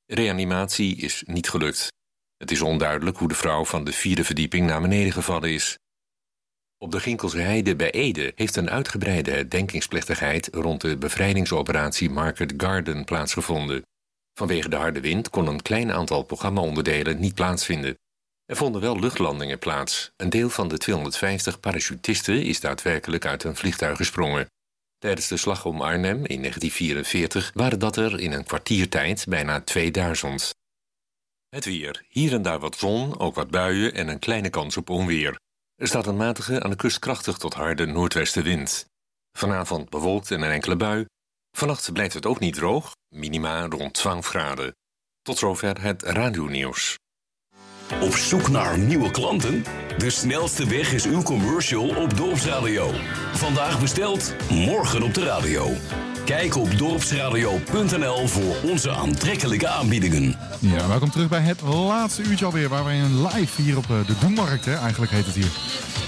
Reanimatie 0.06 0.96
is 0.96 1.22
niet 1.26 1.48
gelukt. 1.48 1.92
Het 2.36 2.50
is 2.50 2.62
onduidelijk 2.62 3.16
hoe 3.16 3.28
de 3.28 3.34
vrouw 3.34 3.64
van 3.64 3.84
de 3.84 3.92
vierde 3.92 4.24
verdieping 4.24 4.66
naar 4.66 4.80
beneden 4.80 5.12
gevallen 5.12 5.52
is. 5.52 5.78
Op 6.82 6.90
de 6.90 7.00
Ginkelse 7.00 7.38
Heide 7.38 7.76
bij 7.76 7.90
Ede 7.90 8.32
heeft 8.34 8.56
een 8.56 8.70
uitgebreide 8.70 9.30
herdenkingsplechtigheid 9.30 10.48
rond 10.52 10.80
de 10.80 10.96
bevrijdingsoperatie 10.96 12.10
Market 12.10 12.54
Garden 12.56 13.04
plaatsgevonden. 13.04 13.82
Vanwege 14.34 14.68
de 14.68 14.76
harde 14.76 15.00
wind 15.00 15.30
kon 15.30 15.46
een 15.46 15.62
klein 15.62 15.92
aantal 15.92 16.22
programmaonderdelen 16.22 17.20
niet 17.20 17.34
plaatsvinden. 17.34 17.98
Er 18.44 18.56
vonden 18.56 18.80
wel 18.80 18.98
luchtlandingen 18.98 19.58
plaats. 19.58 20.12
Een 20.16 20.30
deel 20.30 20.50
van 20.50 20.68
de 20.68 20.78
250 20.78 21.60
parachutisten 21.60 22.42
is 22.42 22.60
daadwerkelijk 22.60 23.26
uit 23.26 23.44
een 23.44 23.56
vliegtuig 23.56 23.96
gesprongen. 23.96 24.46
Tijdens 24.98 25.28
de 25.28 25.36
slag 25.36 25.64
om 25.64 25.80
Arnhem 25.80 26.24
in 26.24 26.38
1944 26.38 27.50
waren 27.54 27.78
dat 27.78 27.96
er 27.96 28.20
in 28.20 28.32
een 28.32 28.44
kwartiertijd 28.44 29.24
bijna 29.28 29.60
2000. 29.60 30.54
Het 31.48 31.64
weer. 31.64 32.04
Hier 32.08 32.32
en 32.32 32.42
daar 32.42 32.58
wat 32.58 32.76
zon, 32.76 33.18
ook 33.18 33.34
wat 33.34 33.50
buien 33.50 33.94
en 33.94 34.08
een 34.08 34.18
kleine 34.18 34.50
kans 34.50 34.76
op 34.76 34.90
onweer. 34.90 35.40
Er 35.76 35.88
staat 35.88 36.06
een 36.06 36.16
matige, 36.16 36.62
aan 36.62 36.70
de 36.70 36.76
kust 36.76 36.98
krachtig 36.98 37.36
tot 37.36 37.54
harde 37.54 37.86
noordwestenwind. 37.86 38.86
Vanavond 39.38 39.90
bewolkt 39.90 40.30
en 40.30 40.42
een 40.42 40.50
enkele 40.50 40.76
bui. 40.76 41.04
Vannacht 41.56 41.92
blijft 41.92 42.14
het 42.14 42.26
ook 42.26 42.38
niet 42.38 42.54
droog, 42.54 42.96
minima 43.08 43.66
rond 43.66 43.94
12 43.94 44.26
graden. 44.26 44.74
Tot 45.22 45.38
zover 45.38 45.82
het 45.82 46.02
radionieuws. 46.02 46.98
Op 48.00 48.12
zoek 48.12 48.48
naar 48.48 48.78
nieuwe 48.78 49.10
klanten? 49.10 49.64
De 49.98 50.10
snelste 50.10 50.68
weg 50.68 50.92
is 50.92 51.06
uw 51.06 51.22
commercial 51.22 52.02
op 52.02 52.16
Dorpsradio. 52.16 52.90
Vandaag 53.32 53.80
besteld, 53.80 54.34
morgen 54.50 55.02
op 55.02 55.14
de 55.14 55.24
radio. 55.24 55.70
Kijk 56.24 56.56
op 56.56 56.78
dorpsradio.nl 56.78 58.26
voor 58.26 58.70
onze 58.70 58.90
aantrekkelijke 58.90 59.68
aanbiedingen. 59.68 60.36
Ja, 60.58 60.88
welkom 60.88 61.10
terug 61.10 61.28
bij 61.28 61.40
het 61.40 61.60
laatste 61.60 62.22
uurtje 62.22 62.44
alweer. 62.44 62.68
Waar 62.68 62.84
wij 62.84 63.00
een 63.00 63.26
live 63.26 63.62
hier 63.62 63.76
op 63.76 63.84
eh, 63.90 64.06
de 64.06 64.14
Doenmarkt, 64.20 64.64
hè, 64.64 64.74
eigenlijk 64.74 65.12
heet 65.12 65.26
het 65.26 65.34
hier, 65.34 65.50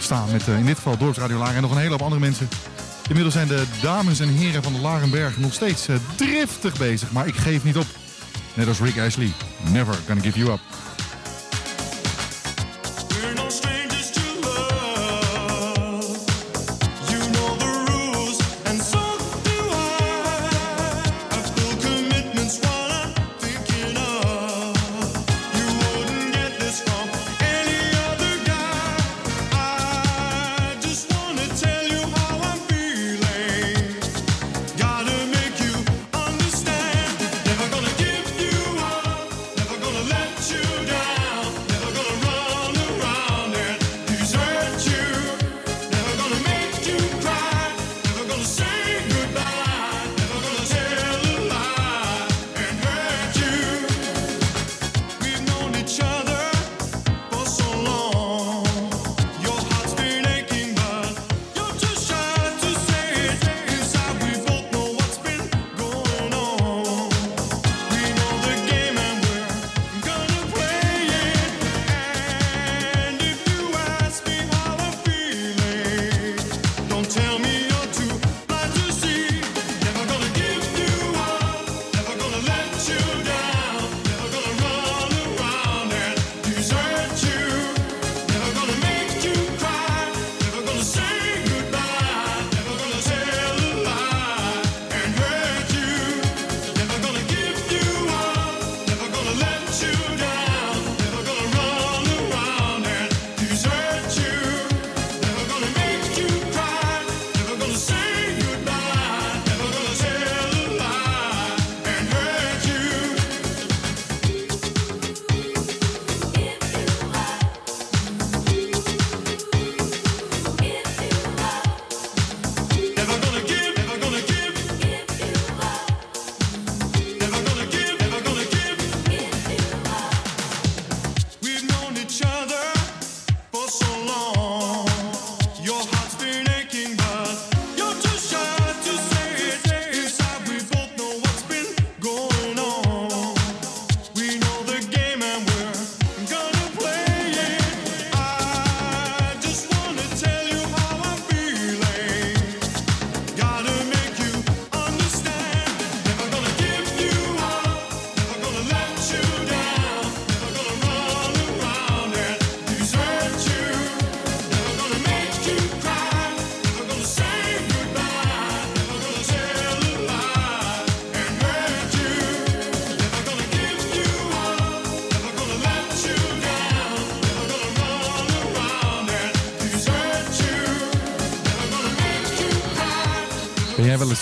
staan. 0.00 0.30
Met 0.32 0.48
eh, 0.48 0.58
in 0.58 0.66
dit 0.66 0.76
geval 0.76 0.98
Dorpsradio 0.98 1.38
Laren 1.38 1.54
en 1.54 1.62
nog 1.62 1.70
een 1.70 1.76
hele 1.76 1.90
hoop 1.90 2.02
andere 2.02 2.20
mensen. 2.20 2.48
Inmiddels 3.08 3.34
zijn 3.34 3.48
de 3.48 3.64
dames 3.82 4.20
en 4.20 4.28
heren 4.28 4.62
van 4.62 4.72
de 4.72 4.80
Larenberg 4.80 5.38
nog 5.38 5.52
steeds 5.52 5.88
eh, 5.88 5.96
driftig 6.14 6.78
bezig. 6.78 7.12
Maar 7.12 7.26
ik 7.26 7.36
geef 7.36 7.64
niet 7.64 7.76
op. 7.76 7.86
Net 8.54 8.68
als 8.68 8.80
Rick 8.80 8.98
Ashley. 8.98 9.32
Never 9.72 9.94
gonna 10.06 10.22
give 10.22 10.38
you 10.38 10.52
up. 10.52 10.60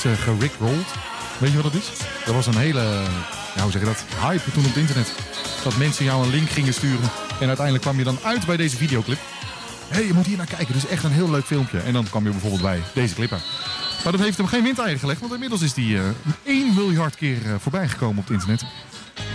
Uh, 0.05 0.13
gerickrolled? 0.13 0.87
Weet 1.39 1.51
je 1.51 1.63
wat 1.63 1.73
dat 1.73 1.83
is? 1.83 1.91
Dat 2.25 2.35
was 2.35 2.47
een 2.47 2.57
hele, 2.57 3.05
hoe 3.61 3.71
zeg 3.71 3.81
je 3.81 3.87
dat, 3.87 4.05
hype 4.21 4.51
toen 4.51 4.65
op 4.65 4.69
het 4.69 4.79
internet. 4.79 5.13
Dat 5.65 5.77
mensen 5.77 6.05
jou 6.05 6.25
een 6.25 6.31
link 6.31 6.49
gingen 6.49 6.75
sturen. 6.75 7.11
En 7.41 7.47
uiteindelijk 7.47 7.85
kwam 7.85 7.99
je 7.99 8.05
dan 8.05 8.19
uit 8.23 8.47
bij 8.47 8.57
deze 8.57 8.77
videoclip. 8.77 9.19
Hé, 9.89 9.97
hey, 9.97 10.07
je 10.07 10.13
moet 10.13 10.27
hier 10.27 10.37
naar 10.37 10.47
kijken. 10.47 10.67
Dit 10.67 10.85
is 10.85 10.87
echt 10.87 11.05
een 11.05 11.13
heel 11.13 11.31
leuk 11.31 11.45
filmpje. 11.45 11.79
En 11.79 11.93
dan 11.93 12.05
kwam 12.11 12.25
je 12.25 12.31
bijvoorbeeld 12.31 12.63
bij 12.63 12.83
deze 12.95 13.15
clip 13.15 13.33
uit. 13.33 13.43
Maar 14.03 14.13
dat 14.13 14.21
heeft 14.21 14.37
hem 14.37 14.47
geen 14.47 14.63
windeieren 14.63 14.99
gelegd. 14.99 15.21
Want 15.21 15.33
inmiddels 15.33 15.63
is 15.63 15.75
die 15.75 15.95
uh, 15.95 16.03
1 16.45 16.75
miljard 16.75 17.17
keer 17.17 17.47
uh, 17.47 17.55
voorbij 17.59 17.89
gekomen 17.89 18.19
op 18.19 18.29
het 18.29 18.33
internet. 18.33 18.65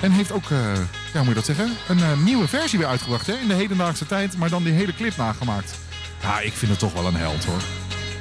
En 0.02 0.12
heeft 0.12 0.32
ook, 0.32 0.50
ja, 0.50 0.76
hoe 1.12 1.20
moet 1.20 1.28
je 1.28 1.34
dat 1.34 1.46
zeggen? 1.46 1.72
Een 1.88 2.24
nieuwe 2.24 2.48
versie 2.48 2.80
weer 2.80 2.88
uitgebracht 2.88 3.28
hè? 3.28 3.34
in 3.34 3.48
de 3.48 3.54
hedendaagse 3.54 4.06
tijd. 4.06 4.38
Maar 4.38 4.50
dan 4.50 4.64
die 4.64 4.74
hele 4.74 4.94
clip 4.96 5.18
nagemaakt. 5.18 5.74
Ja, 6.22 6.40
ik 6.40 6.54
vind 6.54 6.72
het 6.72 6.80
toch 6.80 6.94
wel 6.94 7.08
een 7.08 7.16
held 7.16 7.46
hoor. 7.46 7.62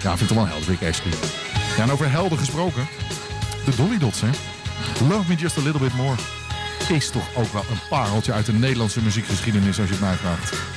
Ja, 0.02 0.16
vind 0.16 0.18
het 0.18 0.28
toch 0.28 0.36
wel 0.36 0.46
een 0.46 0.52
held, 0.52 0.66
Rick 0.66 0.88
Astley. 0.88 1.45
Ja, 1.76 1.82
en 1.82 1.90
over 1.90 2.10
helden 2.10 2.38
gesproken. 2.38 2.88
De 3.64 3.76
Dolly 3.76 3.98
Dots, 3.98 4.20
hè. 4.20 4.28
Love 5.08 5.28
Me 5.28 5.34
Just 5.34 5.58
A 5.58 5.60
Little 5.60 5.80
Bit 5.80 5.94
More. 5.94 6.16
Is 6.88 7.10
toch 7.10 7.28
ook 7.34 7.52
wel 7.52 7.64
een 7.70 7.80
pareltje 7.88 8.32
uit 8.32 8.46
de 8.46 8.52
Nederlandse 8.52 9.02
muziekgeschiedenis 9.02 9.78
als 9.78 9.88
je 9.88 9.94
het 9.94 10.02
mij 10.02 10.14
vraagt. 10.14 10.75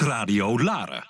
Dorpsradio 0.00 0.56
Laren. 0.56 1.09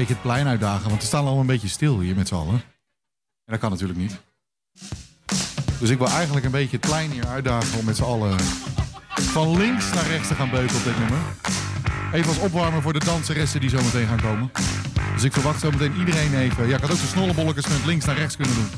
Beetje 0.00 0.14
het 0.14 0.22
plein 0.22 0.46
uitdagen, 0.46 0.88
want 0.88 1.00
we 1.00 1.06
staan 1.06 1.20
allemaal 1.20 1.40
een 1.40 1.46
beetje 1.46 1.68
stil 1.68 2.00
hier 2.00 2.16
met 2.16 2.28
z'n 2.28 2.34
allen. 2.34 2.54
En 3.44 3.52
dat 3.52 3.58
kan 3.58 3.70
natuurlijk 3.70 3.98
niet. 3.98 4.20
Dus 5.78 5.90
ik 5.90 5.98
wil 5.98 6.08
eigenlijk 6.08 6.44
een 6.44 6.50
beetje 6.50 6.76
het 6.76 6.86
plein 6.86 7.10
hier 7.10 7.26
uitdagen 7.26 7.78
om 7.78 7.84
met 7.84 7.96
z'n 7.96 8.02
allen 8.02 8.38
van 9.08 9.56
links 9.56 9.92
naar 9.92 10.06
rechts 10.06 10.28
te 10.28 10.34
gaan 10.34 10.50
beuken 10.50 10.76
op 10.76 10.84
dit 10.84 10.98
nummer. 10.98 11.18
Even 12.12 12.28
als 12.28 12.38
opwarmer 12.38 12.82
voor 12.82 12.92
de 12.92 13.04
danseressen 13.04 13.60
die 13.60 13.70
zo 13.70 13.82
meteen 13.82 14.06
gaan 14.06 14.20
komen. 14.20 14.50
Dus 15.14 15.24
ik 15.24 15.32
verwacht 15.32 15.60
zo 15.60 15.70
meteen 15.70 15.96
iedereen 15.98 16.34
even. 16.34 16.68
Ja, 16.68 16.74
ik 16.76 16.82
had 16.82 16.90
ook 16.90 17.00
de 17.00 17.06
snollebolletjes 17.06 17.68
met 17.68 17.84
links 17.84 18.04
naar 18.04 18.16
rechts 18.16 18.36
kunnen 18.36 18.54
doen. 18.54 18.70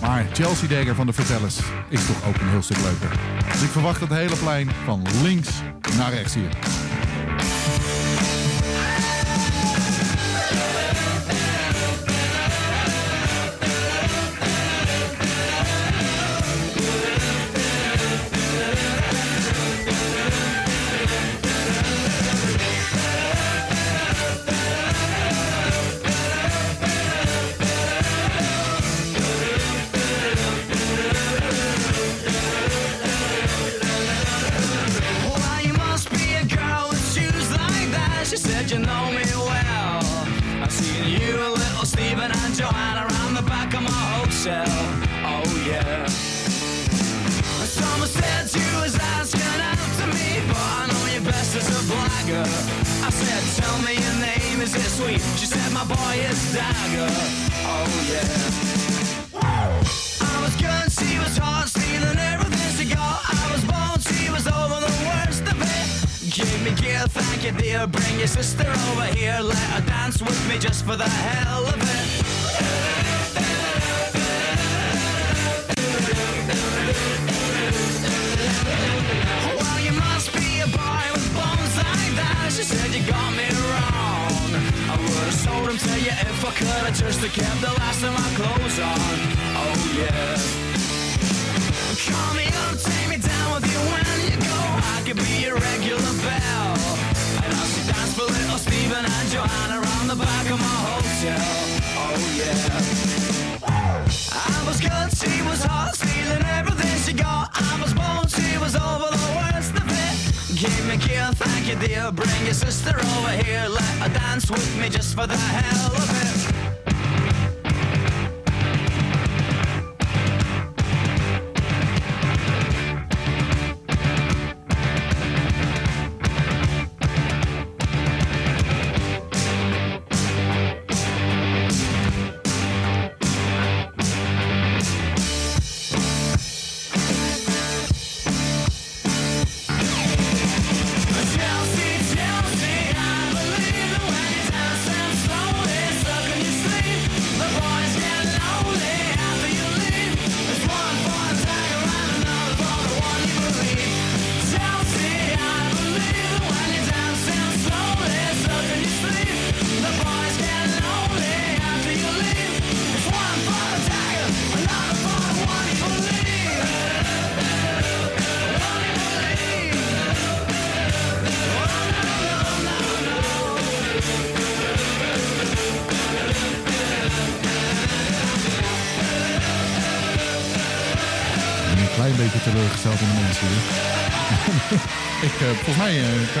Maar 0.00 0.26
Chelsea 0.32 0.68
Dagger 0.68 0.94
van 0.94 1.06
de 1.06 1.12
Vertellers 1.12 1.58
is 1.88 2.06
toch 2.06 2.26
ook 2.26 2.36
een 2.36 2.48
heel 2.48 2.62
stuk 2.62 2.80
leuker. 2.80 3.18
Dus 3.52 3.62
ik 3.62 3.70
verwacht 3.70 4.00
het 4.00 4.10
hele 4.10 4.36
plein 4.36 4.70
van 4.84 5.06
links 5.22 5.48
naar 5.96 6.12
rechts 6.12 6.34
hier. 6.34 6.48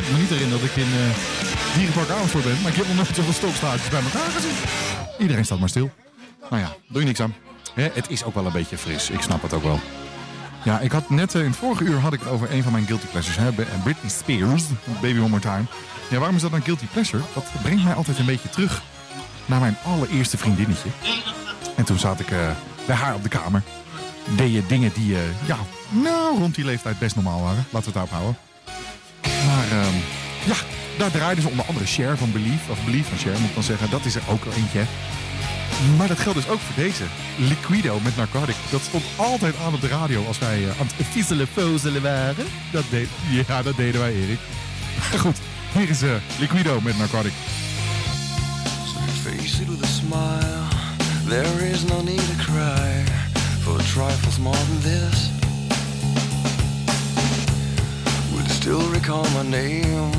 Ik 0.04 0.12
me 0.12 0.18
niet 0.18 0.28
herinneren 0.28 0.60
dat 0.60 0.70
ik 0.70 0.76
in 0.76 0.92
eh 0.92 1.74
Dierenpark 1.74 2.10
Amersfoort 2.10 2.44
ben. 2.44 2.62
Maar 2.62 2.70
ik 2.70 2.76
heb 2.76 2.86
nog 2.86 2.96
nooit 2.96 3.14
zoveel 3.14 3.32
stokstaartjes 3.32 3.88
bij 3.88 4.02
elkaar 4.02 4.30
gezien. 4.30 4.56
Iedereen 5.18 5.44
staat 5.44 5.58
maar 5.58 5.68
stil. 5.68 5.90
Nou 6.50 6.62
ja, 6.62 6.76
doe 6.88 7.00
je 7.00 7.06
niks 7.06 7.20
aan. 7.20 7.34
Hè, 7.74 7.88
het 7.92 8.10
is 8.10 8.24
ook 8.24 8.34
wel 8.34 8.46
een 8.46 8.52
beetje 8.52 8.78
fris. 8.78 9.10
Ik 9.10 9.20
snap 9.20 9.42
het 9.42 9.52
ook 9.52 9.62
wel. 9.62 9.80
Ja, 10.64 10.80
ik 10.80 10.92
had 10.92 11.10
net 11.10 11.34
eh, 11.34 11.40
in 11.40 11.46
het 11.46 11.56
vorige 11.56 11.84
uur 11.84 11.98
had 11.98 12.12
ik 12.12 12.20
het 12.20 12.28
over 12.28 12.52
een 12.52 12.62
van 12.62 12.72
mijn 12.72 12.86
guilty 12.86 13.06
pleasures. 13.06 13.36
Hè? 13.36 13.52
Britney 13.82 14.10
Spears, 14.10 14.64
Baby 15.00 15.18
One 15.18 15.28
More 15.28 15.42
Time. 15.42 15.64
Ja, 16.10 16.18
waarom 16.18 16.36
is 16.36 16.42
dat 16.42 16.52
een 16.52 16.62
guilty 16.62 16.86
pleasure? 16.86 17.22
Dat 17.34 17.44
brengt 17.62 17.84
mij 17.84 17.94
altijd 17.94 18.18
een 18.18 18.26
beetje 18.26 18.48
terug 18.48 18.82
naar 19.46 19.60
mijn 19.60 19.76
allereerste 19.84 20.38
vriendinnetje. 20.38 20.88
En 21.76 21.84
toen 21.84 21.98
zat 21.98 22.20
ik 22.20 22.30
eh, 22.30 22.50
bij 22.86 22.96
haar 22.96 23.14
op 23.14 23.22
de 23.22 23.28
kamer. 23.28 23.62
Deed 24.36 24.52
je 24.52 24.66
dingen 24.66 24.92
die, 24.94 25.16
ja, 25.46 25.58
nou, 25.88 26.38
rond 26.38 26.54
die 26.54 26.64
leeftijd 26.64 26.98
best 26.98 27.14
normaal 27.14 27.42
waren. 27.42 27.64
Laten 27.70 27.72
we 27.72 27.84
het 27.84 27.94
daarop 27.94 28.10
houden. 28.10 28.36
Maar 29.46 29.66
ehm, 29.70 29.96
ja, 30.46 30.56
daar 30.98 31.10
draaiden 31.10 31.42
ze 31.42 31.50
onder 31.50 31.64
andere 31.64 31.86
Cher 31.86 32.16
van 32.18 32.32
Believe. 32.32 32.70
Of 32.70 32.84
Believe 32.84 33.08
van 33.08 33.18
Cher, 33.18 33.40
moet 33.40 33.48
ik 33.48 33.54
dan 33.54 33.62
zeggen. 33.62 33.90
Dat 33.90 34.04
is 34.04 34.14
er 34.14 34.22
ook 34.28 34.44
wel 34.44 34.54
eentje. 34.54 34.84
Maar 35.96 36.08
dat 36.08 36.18
geldt 36.18 36.38
dus 36.38 36.48
ook 36.48 36.60
voor 36.60 36.84
deze. 36.84 37.02
Liquido 37.36 38.00
met 38.00 38.16
Narcotic. 38.16 38.54
Dat 38.70 38.80
stond 38.80 39.04
altijd 39.16 39.54
aan 39.56 39.74
op 39.74 39.80
de 39.80 39.88
radio 39.88 40.26
als 40.26 40.38
wij 40.38 40.62
eh, 40.62 40.80
aan 40.80 40.88
het 40.96 41.06
fizzelen 41.06 41.46
fozelen 41.52 42.02
waren. 42.02 42.46
Dat 42.70 42.84
deed, 42.90 43.08
ja, 43.46 43.62
dat 43.62 43.76
deden 43.76 44.00
wij, 44.00 44.14
Erik. 44.14 44.38
Goed, 45.18 45.36
hier 45.72 45.88
is 45.88 46.02
eh, 46.02 46.10
Liquido 46.38 46.80
met 46.80 46.98
Narcotic. 46.98 47.32
Face 49.22 49.62
it 49.62 49.68
with 49.68 49.86
smile. 49.86 50.68
There 51.28 51.70
is 51.70 51.84
no 51.84 52.02
need 52.02 52.18
to 52.18 52.52
cry 52.52 53.04
for 53.60 53.76
trifles 53.76 54.38
more 54.38 54.56
than 54.56 54.80
this. 54.80 55.43
Still 58.64 58.88
recall 58.92 59.28
my 59.34 59.42
name 59.42 60.10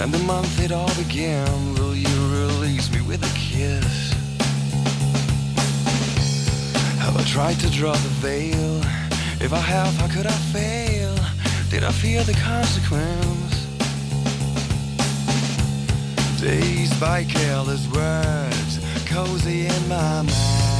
and 0.00 0.14
the 0.14 0.18
month 0.20 0.58
it 0.64 0.72
all 0.72 0.94
began. 0.94 1.74
Will 1.74 1.94
you 1.94 2.08
release 2.32 2.90
me 2.90 3.02
with 3.02 3.22
a 3.22 3.34
kiss? 3.38 4.14
Have 7.00 7.14
I 7.18 7.22
tried 7.24 7.60
to 7.60 7.68
draw 7.68 7.92
the 7.92 8.14
veil? 8.24 8.80
If 9.42 9.52
I 9.52 9.58
have, 9.58 9.94
how 9.96 10.08
could 10.08 10.26
I 10.26 10.38
fail? 10.56 11.14
Did 11.68 11.84
I 11.84 11.92
fear 11.92 12.24
the 12.24 12.32
consequence? 12.32 13.66
Dazed 16.40 16.98
by 16.98 17.24
careless 17.24 17.86
words, 17.88 18.80
cozy 19.06 19.66
in 19.66 19.88
my 19.88 20.22
mind. 20.22 20.71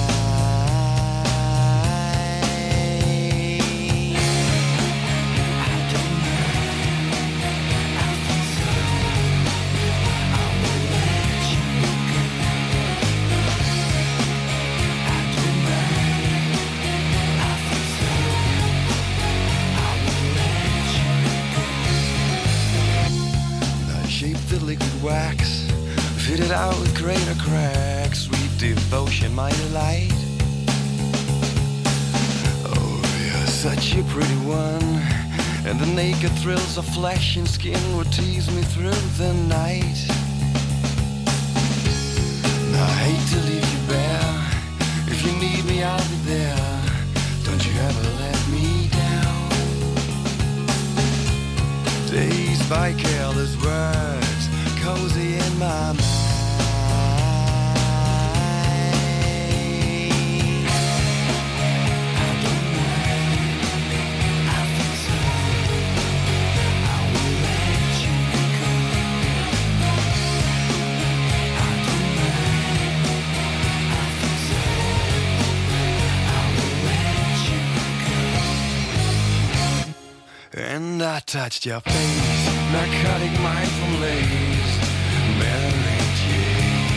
Cracks, 27.53 28.21
sweet 28.23 28.53
devotion, 28.59 29.35
my 29.35 29.51
delight. 29.63 30.21
Oh, 32.75 32.95
you're 33.27 33.47
such 33.47 33.95
a 33.95 34.03
pretty 34.05 34.41
one. 34.65 34.91
And 35.69 35.79
the 35.79 35.91
naked 36.03 36.33
thrills 36.43 36.79
of 36.79 36.87
flesh 36.87 37.37
and 37.37 37.47
skin 37.47 37.83
would 37.97 38.11
tease 38.11 38.49
me 38.57 38.63
through 38.75 39.01
the 39.21 39.35
night. 39.61 39.99
Now, 42.73 42.85
I 42.85 42.99
hate 43.07 43.27
to 43.35 43.39
leave 43.49 43.69
you 43.75 43.83
bare. 43.93 44.35
If 45.13 45.19
you 45.27 45.33
need 45.45 45.63
me, 45.67 45.83
I'll 45.83 46.09
be 46.15 46.21
there. 46.35 46.81
Don't 47.45 47.63
you 47.67 47.75
ever 47.89 48.05
let 48.25 48.41
me 48.55 48.89
down. 49.03 49.49
Dazed 52.11 52.67
by 52.71 52.95
careless 52.95 53.55
words, 53.63 54.43
cozy 54.83 55.35
in 55.37 55.59
my 55.59 55.93
mind. 55.93 56.22
Touched 81.33 81.65
your 81.65 81.81
face, 81.81 82.47
narcotic 82.73 83.33
mindful 83.41 84.01
lace, 84.01 84.77
Mary 85.41 86.01
Jane. 86.21 86.93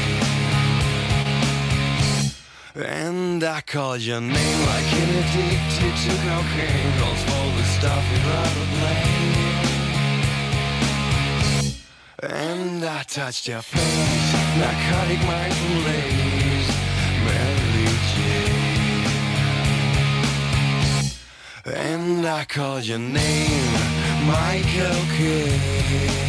And 2.76 3.42
I 3.46 3.62
called 3.62 4.02
your 4.02 4.20
name 4.20 4.66
like 4.68 4.94
an 4.94 5.10
addicted 5.22 5.96
to 6.04 6.12
cocaine, 6.28 6.92
calls 7.00 7.24
for 7.24 7.48
the 7.56 7.64
stuff 7.78 8.04
you'd 8.12 8.26
rather 8.28 8.66
blame. 8.76 9.46
And 12.24 12.84
I 12.84 13.04
touched 13.04 13.48
your 13.48 13.62
face, 13.62 14.34
narcotic 14.60 15.22
mindful 15.26 15.78
lace, 15.88 16.72
Mary 17.24 17.88
Jane. 18.12 18.66
And 21.66 22.28
I 22.28 22.44
called 22.44 22.84
your 22.84 23.00
name, 23.00 23.95
Michael 24.26 25.06
Kidd. 25.16 26.25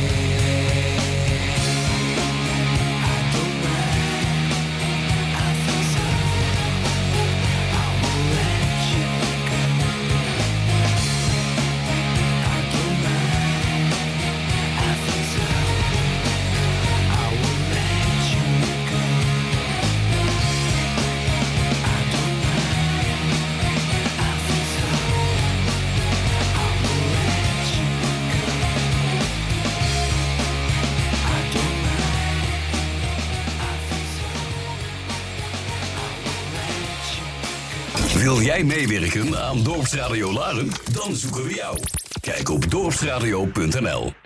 Wil 38.27 38.41
jij 38.41 38.65
meewerken 38.65 39.39
aan 39.39 39.63
Dorpsradio 39.63 40.33
Laren? 40.33 40.71
Dan 40.93 41.15
zoeken 41.15 41.45
we 41.45 41.55
jou. 41.55 41.79
Kijk 42.21 42.49
op 42.49 42.71
dorpsradio.nl. 42.71 44.26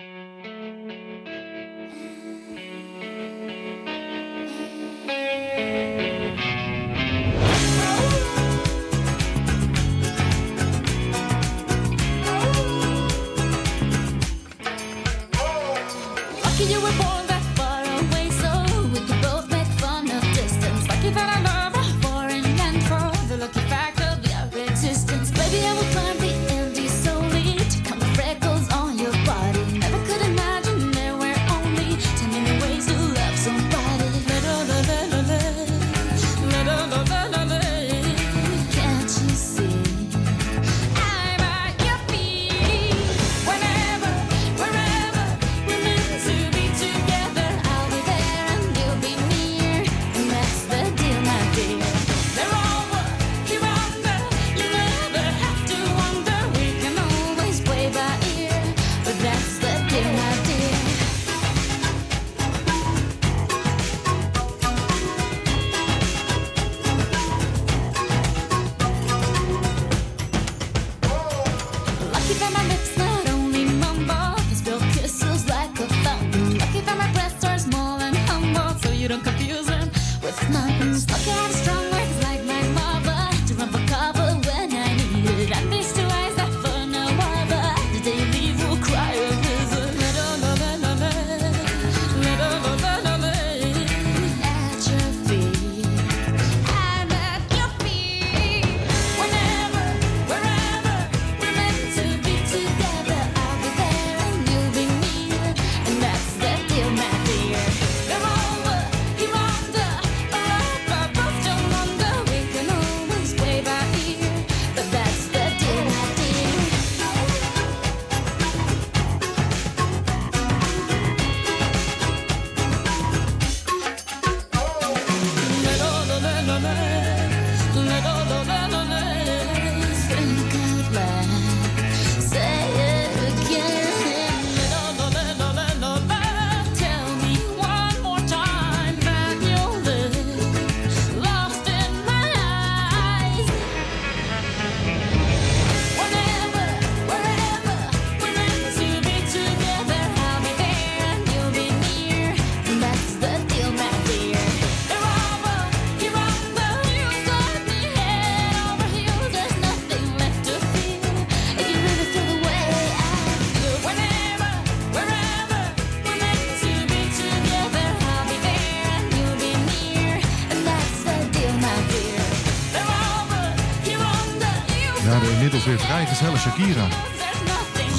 Shakira. 176.51 176.89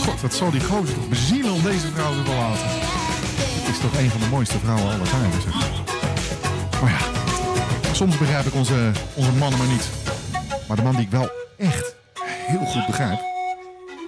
God, 0.05 0.21
wat 0.21 0.33
zal 0.33 0.51
die 0.51 0.61
gozer 0.63 0.95
toch 0.95 1.09
bezielen 1.09 1.51
om 1.53 1.61
deze 1.63 1.87
vrouw 1.87 2.13
te 2.13 2.23
verlaten. 2.23 2.65
Het 3.59 3.67
is 3.75 3.79
toch 3.79 3.97
een 3.97 4.09
van 4.09 4.19
de 4.19 4.27
mooiste 4.27 4.59
vrouwen 4.59 4.93
aller 4.93 5.09
tijden, 5.09 5.41
zeg. 5.41 5.53
Maar 6.81 6.91
ja, 6.91 6.99
soms 7.93 8.17
begrijp 8.17 8.45
ik 8.45 8.53
onze, 8.53 8.91
onze 9.15 9.31
mannen 9.31 9.59
maar 9.59 9.67
niet. 9.67 9.89
Maar 10.67 10.77
de 10.77 10.83
man 10.83 10.95
die 10.95 11.05
ik 11.05 11.11
wel 11.11 11.29
echt 11.57 11.95
heel 12.47 12.65
goed 12.65 12.85
begrijp. 12.85 13.19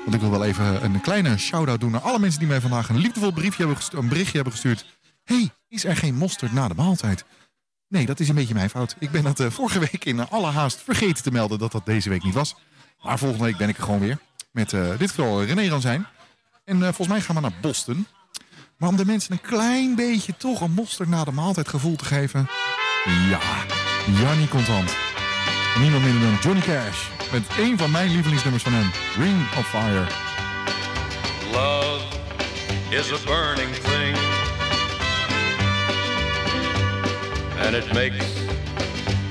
Want 0.03 0.13
ik 0.15 0.19
wil 0.21 0.29
wel 0.29 0.43
even 0.43 0.83
een 0.83 1.01
kleine 1.01 1.37
shout-out 1.37 1.79
doen 1.79 1.91
naar 1.91 2.01
alle 2.01 2.19
mensen 2.19 2.39
die 2.39 2.47
mij 2.47 2.61
vandaag 2.61 2.89
een 2.89 2.97
liefdevol 2.97 3.31
briefje 3.31 3.57
hebben 3.57 3.75
gestu- 3.77 3.97
een 3.97 4.07
berichtje 4.07 4.35
hebben 4.35 4.53
gestuurd. 4.53 4.85
hey, 5.23 5.49
is 5.67 5.85
er 5.85 5.95
geen 5.97 6.15
mosterd 6.15 6.53
na 6.53 6.67
de 6.67 6.73
maaltijd? 6.73 7.25
Nee, 7.87 8.05
dat 8.05 8.19
is 8.19 8.29
een 8.29 8.35
beetje 8.35 8.53
mijn 8.53 8.69
fout. 8.69 8.95
Ik 8.99 9.11
ben 9.11 9.23
dat 9.23 9.39
eh, 9.39 9.49
vorige 9.49 9.79
week 9.79 10.05
in 10.05 10.29
alle 10.29 10.51
haast 10.51 10.81
vergeten 10.83 11.23
te 11.23 11.31
melden 11.31 11.59
dat 11.59 11.71
dat 11.71 11.85
deze 11.85 12.09
week 12.09 12.23
niet 12.23 12.33
was. 12.33 12.55
Maar 13.01 13.17
volgende 13.19 13.43
week 13.43 13.57
ben 13.57 13.69
ik 13.69 13.77
er 13.77 13.83
gewoon 13.83 13.99
weer. 13.99 14.17
Met 14.53 14.73
eh, 14.73 14.97
dit 14.97 15.09
geval 15.09 15.43
René 15.43 15.67
Ranzijn. 15.67 16.07
En 16.65 16.75
eh, 16.75 16.81
volgens 16.81 17.07
mij 17.07 17.21
gaan 17.21 17.35
we 17.35 17.41
naar 17.41 17.59
Boston. 17.61 18.07
Maar 18.77 18.89
om 18.89 18.95
de 18.95 19.05
mensen 19.05 19.31
een 19.31 19.41
klein 19.41 19.95
beetje 19.95 20.37
toch 20.37 20.61
een 20.61 20.71
mosterd 20.71 21.09
na 21.09 21.23
de 21.23 21.31
maaltijd 21.31 21.67
gevoel 21.67 21.95
te 21.95 22.05
geven. 22.05 22.49
Ja, 23.29 23.39
Jannie 24.21 24.47
Contant. 24.47 24.95
Niemand 25.79 26.03
minder 26.03 26.21
dan 26.21 26.37
Johnny 26.41 26.61
Cash. 26.61 26.97
Met 27.31 27.47
één 27.57 27.77
van 27.77 27.91
mijn 27.91 28.11
lievelingsnummers 28.11 28.63
van 28.63 28.73
hem. 28.73 28.91
Ring 29.17 29.41
of 29.57 29.67
Fire. 29.67 30.07
Love 31.51 32.03
is 32.89 33.11
a 33.11 33.17
burning 33.25 33.75
thing, 33.75 34.17
and 37.65 37.75
it 37.75 37.93
makes 37.93 38.25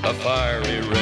a 0.05 0.15
fiery 0.15 0.81
ring. 0.81 1.02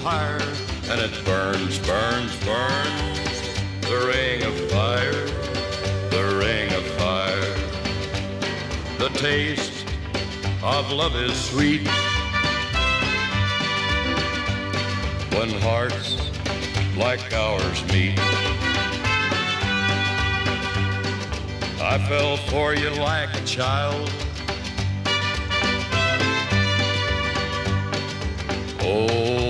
higher. 0.00 0.40
And 0.90 1.00
it 1.00 1.24
burns, 1.24 1.78
burns, 1.78 2.34
burns. 2.44 3.20
The 3.82 3.98
ring 4.06 4.42
of 4.42 4.54
fire, 4.70 5.26
the 6.10 6.38
ring 6.38 6.72
of 6.72 6.84
fire. 6.98 7.54
The 8.98 9.08
taste 9.18 9.84
of 10.62 10.90
love 10.90 11.16
is 11.16 11.36
sweet. 11.36 11.86
When 15.34 15.50
hearts 15.60 16.16
like 16.96 17.32
ours 17.32 17.84
meet. 17.92 18.18
I 21.82 21.98
fell 22.08 22.36
for 22.36 22.74
you 22.74 22.90
like 22.90 23.34
a 23.34 23.44
child. 23.44 24.10
Oh, 28.82 29.49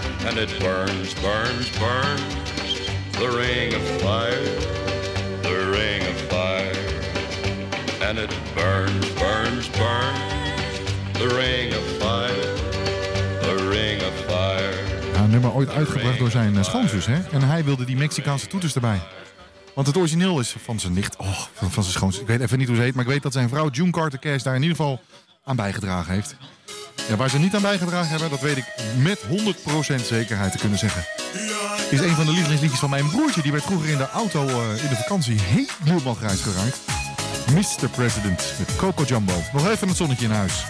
And 0.27 0.37
it 0.37 0.59
burns, 0.59 1.13
burns, 1.13 1.69
burns. 1.79 2.21
The 3.11 3.29
ring 3.29 3.73
of 3.73 3.81
fire, 4.01 4.43
the 5.41 5.69
ring 5.71 6.01
of 6.01 6.17
fire. 6.29 6.75
And 8.07 8.17
it 8.17 8.33
burns, 8.55 9.09
burns, 9.13 9.69
burns. 9.69 10.79
The 11.13 11.27
ring 11.27 11.73
of 11.73 11.83
fire, 11.99 12.55
the 13.41 13.69
ring 13.69 14.01
of 14.01 14.13
fire. 14.27 14.73
Ja, 15.13 15.23
een 15.23 15.29
nummer 15.29 15.53
ooit 15.53 15.69
uitgebracht 15.69 16.17
door 16.17 16.31
zijn 16.31 16.57
eh, 16.57 16.63
schoonzus, 16.63 17.05
hè? 17.05 17.19
En 17.31 17.41
hij 17.41 17.63
wilde 17.63 17.85
die 17.85 17.97
Mexicaanse 17.97 18.47
toeters 18.47 18.75
erbij. 18.75 18.99
Want 19.73 19.87
het 19.87 19.97
origineel 19.97 20.39
is 20.39 20.55
van 20.63 20.79
zijn 20.79 20.93
nicht, 20.93 21.17
oh, 21.17 21.39
van, 21.53 21.71
van 21.71 21.83
zijn 21.83 21.95
schoonzus. 21.95 22.21
Ik 22.21 22.27
weet 22.27 22.41
even 22.41 22.57
niet 22.57 22.67
hoe 22.67 22.75
ze 22.75 22.81
heet, 22.81 22.93
maar 22.93 23.03
ik 23.03 23.11
weet 23.11 23.23
dat 23.23 23.33
zijn 23.33 23.49
vrouw 23.49 23.69
June 23.69 23.91
Carter 23.91 24.19
Cash 24.19 24.43
daar 24.43 24.55
in 24.55 24.61
ieder 24.61 24.77
geval 24.77 25.01
aan 25.43 25.55
bijgedragen 25.55 26.13
heeft. 26.13 26.35
Ja, 27.07 27.15
waar 27.15 27.29
ze 27.29 27.39
niet 27.39 27.55
aan 27.55 27.61
bijgedragen 27.61 28.09
hebben, 28.09 28.29
dat 28.29 28.41
weet 28.41 28.57
ik 28.57 28.65
met 28.97 29.19
100% 29.19 30.05
zekerheid 30.05 30.51
te 30.51 30.57
kunnen 30.57 30.77
zeggen. 30.77 31.03
Is 31.89 31.99
een 31.99 32.15
van 32.15 32.25
de 32.25 32.31
lievelingsliedjes 32.31 32.79
van 32.79 32.89
mijn 32.89 33.09
broertje. 33.09 33.41
Die 33.41 33.51
werd 33.51 33.63
vroeger 33.63 33.89
in 33.89 33.97
de 33.97 34.09
auto 34.09 34.47
eh, 34.47 34.83
in 34.83 34.89
de 34.89 34.95
vakantie 34.95 35.39
helemaal 35.83 36.13
grijs 36.13 36.41
geraakt. 36.41 36.79
Mr. 37.53 37.89
President 37.89 38.53
met 38.59 38.75
Coco 38.75 39.03
Jumbo. 39.03 39.33
Nog 39.53 39.67
even 39.67 39.87
het 39.87 39.97
zonnetje 39.97 40.25
in 40.25 40.31
huis. 40.31 40.65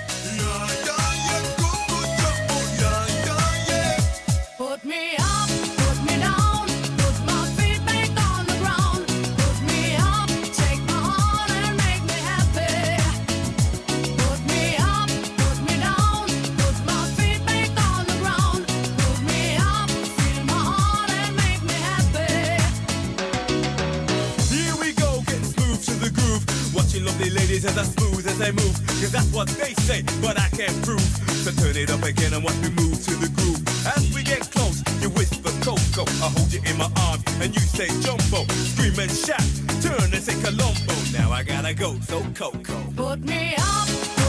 They 28.42 28.52
move. 28.52 28.76
Cause 29.00 29.12
that's 29.12 29.32
what 29.32 29.48
they 29.62 29.74
say, 29.86 30.02
but 30.22 30.40
I 30.40 30.50
can't 30.50 30.76
prove. 30.84 31.02
So 31.46 31.52
turn 31.52 31.78
it 31.78 31.92
up 31.92 32.04
again 32.04 32.34
and 32.34 32.44
watch 32.44 32.58
me 32.58 32.70
move 32.70 32.98
to 33.06 33.14
the 33.22 33.30
groove. 33.38 33.62
As 33.86 34.14
we 34.14 34.24
get 34.24 34.42
close, 34.52 34.82
you 35.02 35.10
whisper 35.10 35.54
Coco. 35.62 36.04
I 36.26 36.28
hold 36.34 36.52
you 36.52 36.62
in 36.66 36.78
my 36.78 36.90
arms 37.08 37.24
and 37.40 37.54
you 37.54 37.62
say 37.62 37.88
Jumbo. 38.02 38.46
Scream 38.74 38.98
and 39.00 39.12
shout, 39.12 39.46
turn 39.82 40.10
and 40.14 40.24
say 40.24 40.36
Colombo. 40.42 40.96
Now 41.14 41.32
I 41.32 41.44
gotta 41.44 41.74
go, 41.74 42.00
so 42.02 42.22
Coco. 42.34 42.78
Put 42.96 43.20
me 43.22 43.54
up, 43.58 44.21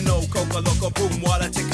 no 0.00 0.20
Coca 0.28 0.60
Loco, 0.60 0.90
boom, 0.90 1.22
while 1.22 1.42
I 1.42 1.48
take 1.48 1.67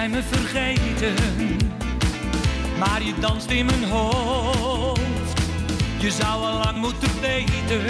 jij 0.00 0.08
me 0.08 0.22
vergeten, 0.22 1.14
maar 2.78 3.02
je 3.02 3.14
danst 3.20 3.50
in 3.50 3.66
mijn 3.66 3.84
hoofd. 3.84 5.00
Je 5.98 6.10
zou 6.10 6.44
al 6.44 6.58
lang 6.58 6.76
moeten 6.76 7.20
weten 7.20 7.84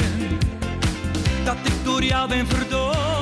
dat 1.45 1.57
ik 1.63 1.85
door 1.85 2.03
jou 2.03 2.29
ben 2.29 2.47
verdoofd. 2.47 3.20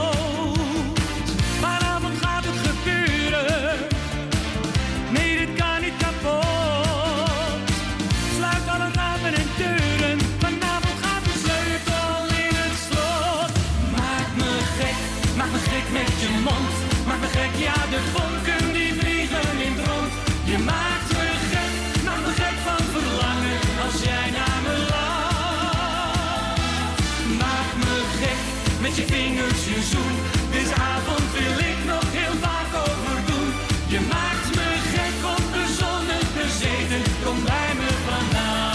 een 29.78 30.74
avond 30.74 31.32
wil 31.32 31.58
ik 31.58 31.84
nog 31.86 32.02
heel 32.10 32.34
vaak 32.40 32.70
overdoen. 32.86 33.52
Je 33.86 34.00
maakt 34.00 34.54
me 34.54 34.68
gek 34.92 35.16
onbezonnen, 35.36 36.20
bezeten. 36.34 37.02
Kom 37.24 37.44
bij 37.44 37.74
me 37.76 37.88
vandaan. 38.06 38.66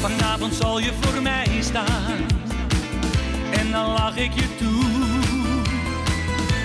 Vanavond 0.00 0.54
zal 0.54 0.78
je 0.78 0.92
voor 1.00 1.22
mij 1.22 1.48
staan 1.60 2.07
ik 4.18 4.34
je 4.34 4.56
toe. 4.56 4.82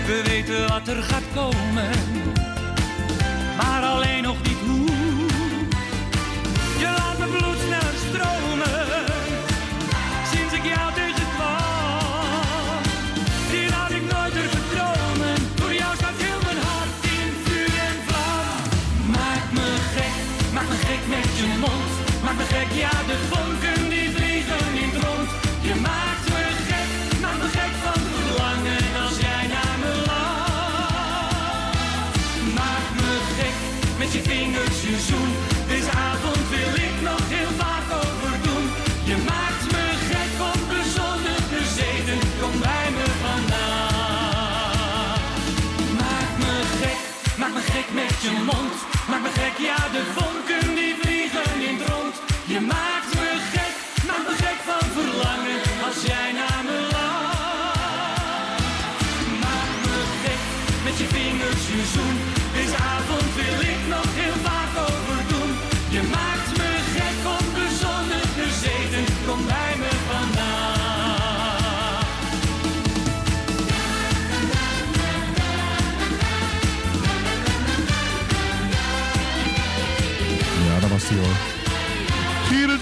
We 0.05 0.21
weten 0.25 0.67
wat 0.67 0.87
er 0.87 1.03
gaat 1.03 1.23
komen. 1.33 2.12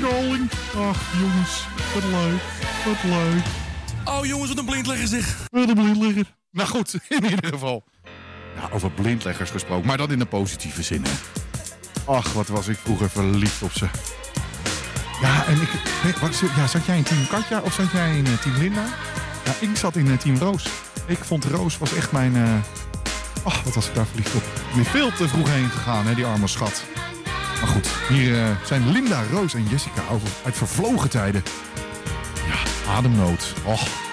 Ach, 0.03 1.19
jongens. 1.19 1.67
Wat 1.93 2.03
leuk. 2.03 2.41
Wat 2.85 3.03
leuk. 3.03 3.43
Oh, 4.05 4.25
jongens, 4.25 4.49
wat 4.49 4.57
een 4.57 4.65
blindlegger 4.65 5.07
zeg. 5.07 5.47
Wat 5.51 5.67
een 5.67 5.73
blindlegger. 5.73 6.25
Nou 6.51 6.69
goed, 6.69 6.93
in 7.09 7.23
ieder 7.23 7.49
geval. 7.53 7.83
Over 8.71 8.91
blindleggers 8.91 9.49
gesproken, 9.49 9.87
maar 9.87 9.97
dat 9.97 10.11
in 10.11 10.19
de 10.19 10.25
positieve 10.25 10.83
zin. 10.83 11.03
Hè. 11.03 11.11
Ach, 12.05 12.33
wat 12.33 12.47
was 12.47 12.67
ik 12.67 12.77
vroeger 12.77 13.09
verliefd 13.09 13.61
op 13.61 13.71
ze. 13.71 13.87
Ja, 15.21 15.45
en 15.45 15.61
ik... 15.61 15.69
Wat, 16.21 16.41
ja, 16.55 16.67
zat 16.67 16.85
jij 16.85 16.97
in 16.97 17.03
Team 17.03 17.27
Katja 17.27 17.59
of 17.59 17.73
zat 17.73 17.91
jij 17.91 18.17
in 18.17 18.25
eh, 18.25 18.33
Team 18.33 18.57
Linda? 18.57 18.85
Ja, 19.45 19.53
ik 19.59 19.75
zat 19.75 19.95
in 19.95 20.11
eh, 20.11 20.17
Team 20.17 20.37
Roos. 20.37 20.67
Ik 21.05 21.17
vond 21.17 21.45
Roos 21.45 21.77
was 21.77 21.93
echt 21.93 22.11
mijn... 22.11 22.35
Eh, 22.35 22.53
ach, 23.43 23.63
wat 23.63 23.73
was 23.73 23.87
ik 23.87 23.95
daar 23.95 24.05
verliefd 24.05 24.35
op. 24.35 24.43
Ik 24.69 24.75
ben 24.75 24.85
veel 24.85 25.11
te 25.11 25.27
vroeg 25.27 25.49
heen 25.49 25.69
gegaan, 25.69 26.05
hè, 26.05 26.15
die 26.15 26.25
arme 26.25 26.47
schat. 26.47 26.83
Maar 27.61 27.69
goed, 27.69 27.87
hier 28.09 28.41
eh, 28.41 28.49
zijn 28.65 28.91
Linda, 28.91 29.23
Roos 29.31 29.53
en 29.53 29.67
Jessica 29.69 30.01
over 30.11 30.27
uit 30.45 30.57
vervlogen 30.57 31.09
tijden. 31.09 31.43
Ja, 32.47 32.91
ademnood. 32.91 33.53
Och. 33.63 34.10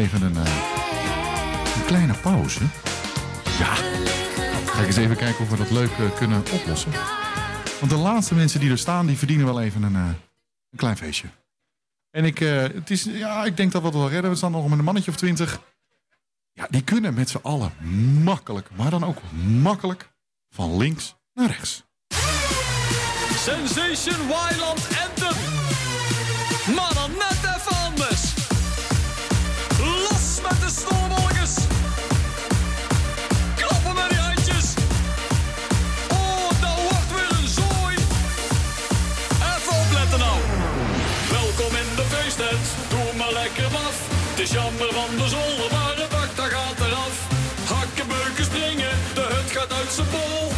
even 0.00 0.22
eh, 0.22 0.52
een, 1.76 1.84
kleine 1.86 2.14
pauze. 2.14 2.60
Ja. 3.58 3.74
Ga 4.66 4.84
eens 4.84 4.96
even 4.96 5.16
kijken 5.16 5.44
of 5.44 5.50
we 5.50 5.56
dat 5.56 5.70
leuk 5.70 5.90
eh, 5.90 6.16
kunnen 6.16 6.42
oplossen. 6.52 6.92
Want 7.80 7.90
de 7.90 7.96
laatste 7.96 8.34
mensen 8.34 8.60
die 8.60 8.70
er 8.70 8.78
staan, 8.78 9.06
die 9.06 9.16
verdienen 9.16 9.46
wel 9.46 9.60
even 9.60 9.82
een, 9.82 9.94
eh, 9.94 10.08
een 10.70 10.78
klein 10.78 10.96
feestje. 10.96 11.26
En 12.10 12.24
ik, 12.24 12.38
het 12.38 12.90
is, 12.90 13.04
ja, 13.04 13.44
ik 13.44 13.56
denk 13.56 13.72
dat 13.72 13.80
we 13.80 13.88
het 13.88 13.96
wel 13.96 14.08
redden. 14.08 14.30
We 14.30 14.36
staan 14.36 14.50
nog 14.50 14.68
met 14.68 14.78
een 14.78 14.84
mannetje 14.84 15.10
of 15.10 15.16
twintig. 15.16 15.60
Ja, 16.52 16.66
die 16.70 16.84
kunnen 16.84 17.14
met 17.14 17.28
z'n 17.28 17.40
allen 17.42 17.72
makkelijk, 18.22 18.68
maar 18.76 18.90
dan 18.90 19.04
ook 19.04 19.18
makkelijk 19.62 20.10
van 20.48 20.76
links 20.76 21.16
naar 21.34 21.46
rechts. 21.46 21.84
Sensation 23.34 24.26
Wild 24.26 24.88
Anthem. 25.06 25.36
Maar 26.74 26.94
dan 26.94 27.10
net 27.10 27.39
Snelmolkjes, 30.78 31.54
krabben 33.56 33.94
met 33.94 34.08
die 34.08 34.18
handjes. 34.18 34.66
Oh, 36.08 36.50
dat 36.60 36.76
wordt 36.86 37.10
weer 37.14 37.30
een 37.38 37.48
zooi. 37.48 37.96
Even 39.52 39.74
opletten 39.82 40.18
nou. 40.18 40.38
Welkom 41.30 41.72
in 41.82 41.90
de 41.96 42.04
feestdag, 42.14 42.60
doe 42.88 43.16
maar 43.16 43.32
lekker 43.32 43.64
af. 43.64 43.96
Het 44.30 44.38
is 44.38 44.50
jammer, 44.50 44.92
van 44.98 45.16
de 45.16 45.28
zolderbare 45.28 46.06
dag 46.10 46.30
gaat 46.36 46.80
eraf. 46.86 47.14
Hakkenbeuken 47.64 48.44
springen, 48.44 48.94
de 49.14 49.24
hut 49.32 49.50
gaat 49.56 49.72
uit 49.72 49.92
zijn 49.92 50.10
bol. 50.10 50.52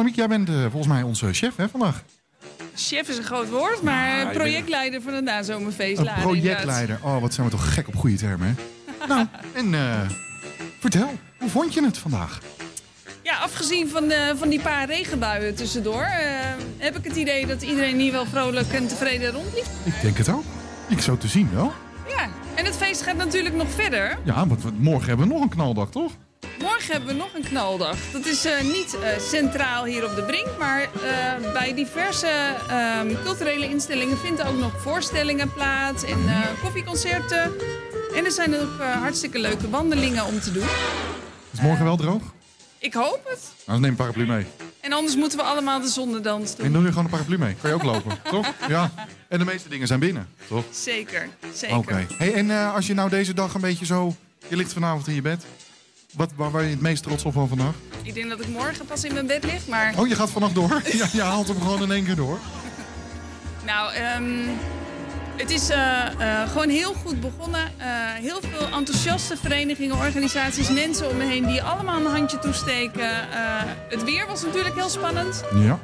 Annemiek, 0.00 0.18
jij 0.18 0.28
bent 0.28 0.48
eh, 0.48 0.60
volgens 0.60 0.86
mij 0.86 1.02
onze 1.02 1.32
chef 1.32 1.56
hè, 1.56 1.68
vandaag. 1.68 2.04
Chef 2.74 3.08
is 3.08 3.16
een 3.16 3.24
groot 3.24 3.48
woord, 3.48 3.82
maar 3.82 4.32
projectleider 4.32 5.02
van 5.02 5.14
het 5.14 5.24
nazomerfeest. 5.24 6.00
Een 6.00 6.10
projectleider. 6.20 6.98
Oh, 7.02 7.20
wat 7.20 7.34
zijn 7.34 7.46
we 7.46 7.52
toch 7.52 7.74
gek 7.74 7.88
op 7.88 7.96
goede 7.96 8.16
termen, 8.16 8.56
hè? 8.56 9.06
nou, 9.14 9.26
en 9.54 9.74
eh, 9.74 10.10
vertel, 10.78 11.10
hoe 11.38 11.48
vond 11.48 11.74
je 11.74 11.84
het 11.84 11.98
vandaag? 11.98 12.40
Ja, 13.22 13.36
afgezien 13.36 13.88
van, 13.88 14.08
de, 14.08 14.34
van 14.36 14.48
die 14.48 14.60
paar 14.60 14.86
regenbuien 14.86 15.54
tussendoor, 15.54 16.02
eh, 16.02 16.28
heb 16.76 16.96
ik 16.96 17.04
het 17.04 17.16
idee 17.16 17.46
dat 17.46 17.62
iedereen 17.62 17.98
hier 17.98 18.12
wel 18.12 18.26
vrolijk 18.26 18.72
en 18.72 18.88
tevreden 18.88 19.32
rondliep. 19.32 19.66
Ik 19.84 20.00
denk 20.02 20.16
het 20.16 20.28
ook. 20.28 20.44
Ik 20.88 21.00
zo 21.00 21.16
te 21.16 21.28
zien 21.28 21.48
wel. 21.54 21.72
Ja, 22.08 22.28
en 22.54 22.64
het 22.64 22.76
feest 22.76 23.02
gaat 23.02 23.16
natuurlijk 23.16 23.54
nog 23.54 23.70
verder. 23.70 24.18
Ja, 24.24 24.46
want 24.46 24.80
morgen 24.80 25.08
hebben 25.08 25.26
we 25.26 25.32
nog 25.32 25.42
een 25.42 25.48
knaldag, 25.48 25.90
toch? 25.90 26.12
Morgen 26.90 27.08
hebben 27.08 27.26
we 27.26 27.34
nog 27.34 27.44
een 27.44 27.50
knaldag. 27.50 27.96
Dat 28.12 28.26
is 28.26 28.44
eh, 28.44 28.60
niet 28.60 28.98
eh, 28.98 29.18
centraal 29.18 29.84
hier 29.84 30.04
op 30.04 30.14
de 30.14 30.22
Brink, 30.22 30.48
maar 30.58 30.82
eh, 30.82 31.52
bij 31.52 31.74
diverse 31.74 32.56
ehm, 32.68 33.14
culturele 33.22 33.68
instellingen 33.68 34.18
vinden 34.18 34.46
ook 34.46 34.58
nog 34.58 34.80
voorstellingen 34.80 35.52
plaats 35.52 36.04
en 36.04 36.18
koffieconcerten. 36.62 37.52
En 38.14 38.24
er 38.24 38.30
zijn 38.30 38.56
ook 38.56 38.80
hartstikke 38.80 39.38
leuke 39.38 39.70
wandelingen 39.70 40.24
om 40.24 40.40
te 40.40 40.52
doen. 40.52 40.66
Is 41.52 41.60
morgen 41.60 41.84
wel 41.84 41.96
droog? 41.96 42.22
Ik 42.78 42.94
hoop 42.94 43.20
het. 43.24 43.40
Nou, 43.40 43.52
dan 43.66 43.80
neem 43.80 43.90
een 43.90 43.96
paraplu 43.96 44.26
mee. 44.26 44.46
En 44.80 44.92
anders 44.92 45.16
moeten 45.16 45.38
we 45.38 45.44
allemaal 45.44 45.80
de 45.80 45.88
zonnedans 45.88 46.56
doen. 46.56 46.66
En 46.66 46.72
doe 46.72 46.82
je 46.82 46.88
gewoon 46.88 47.04
een 47.04 47.10
paraplu 47.10 47.38
mee. 47.38 47.54
Kan 47.60 47.70
je 47.70 47.76
ook 47.76 47.82
lopen, 47.82 48.18
toch? 48.30 48.52
Ja. 48.68 48.90
En 49.28 49.38
de 49.38 49.44
meeste 49.44 49.68
dingen 49.68 49.86
zijn 49.86 50.00
binnen, 50.00 50.28
toch? 50.48 50.64
Zeker, 50.70 51.28
zeker. 51.54 51.76
Oké. 51.76 52.06
Hey, 52.18 52.34
en 52.34 52.50
als 52.50 52.86
je 52.86 52.94
nou 52.94 53.10
deze 53.10 53.34
dag 53.34 53.54
een 53.54 53.60
beetje 53.60 53.86
zo... 53.86 54.14
Je 54.48 54.56
ligt 54.56 54.72
vanavond 54.72 55.08
in 55.08 55.14
je 55.14 55.22
bed. 55.22 55.44
Wat, 56.10 56.30
waar 56.36 56.50
ben 56.50 56.64
je 56.64 56.70
het 56.70 56.80
meest 56.80 57.02
trots 57.02 57.24
op 57.24 57.32
van 57.32 57.48
vandaag? 57.48 57.74
Ik 58.02 58.14
denk 58.14 58.28
dat 58.28 58.40
ik 58.40 58.48
morgen 58.48 58.86
pas 58.86 59.04
in 59.04 59.12
mijn 59.12 59.26
bed 59.26 59.44
lig, 59.44 59.66
maar... 59.66 59.94
Oh, 59.98 60.08
je 60.08 60.14
gaat 60.14 60.30
vannacht 60.30 60.54
door? 60.54 60.82
Ja, 60.92 61.06
je 61.12 61.22
haalt 61.22 61.48
hem 61.48 61.60
gewoon 61.60 61.82
in 61.82 61.90
één 61.90 62.04
keer 62.04 62.16
door. 62.16 62.38
Nou, 63.64 63.94
ehm, 63.94 64.48
het 65.40 65.50
is 65.50 65.68
eh, 65.68 66.06
eh, 66.06 66.50
gewoon 66.50 66.68
heel 66.68 66.92
goed 66.92 67.20
begonnen. 67.20 67.60
Eh, 67.76 67.86
heel 68.14 68.40
veel 68.40 68.78
enthousiaste 68.78 69.36
verenigingen, 69.36 69.96
organisaties, 69.96 70.70
mensen 70.70 71.10
om 71.10 71.16
me 71.16 71.24
heen 71.24 71.46
die 71.46 71.62
allemaal 71.62 72.00
een 72.00 72.12
handje 72.12 72.38
toesteken. 72.38 73.10
Het 73.88 74.04
weer 74.04 74.26
was 74.26 74.42
natuurlijk 74.42 74.74
heel 74.74 74.88
spannend. 74.88 75.44
Ja. 75.54 75.78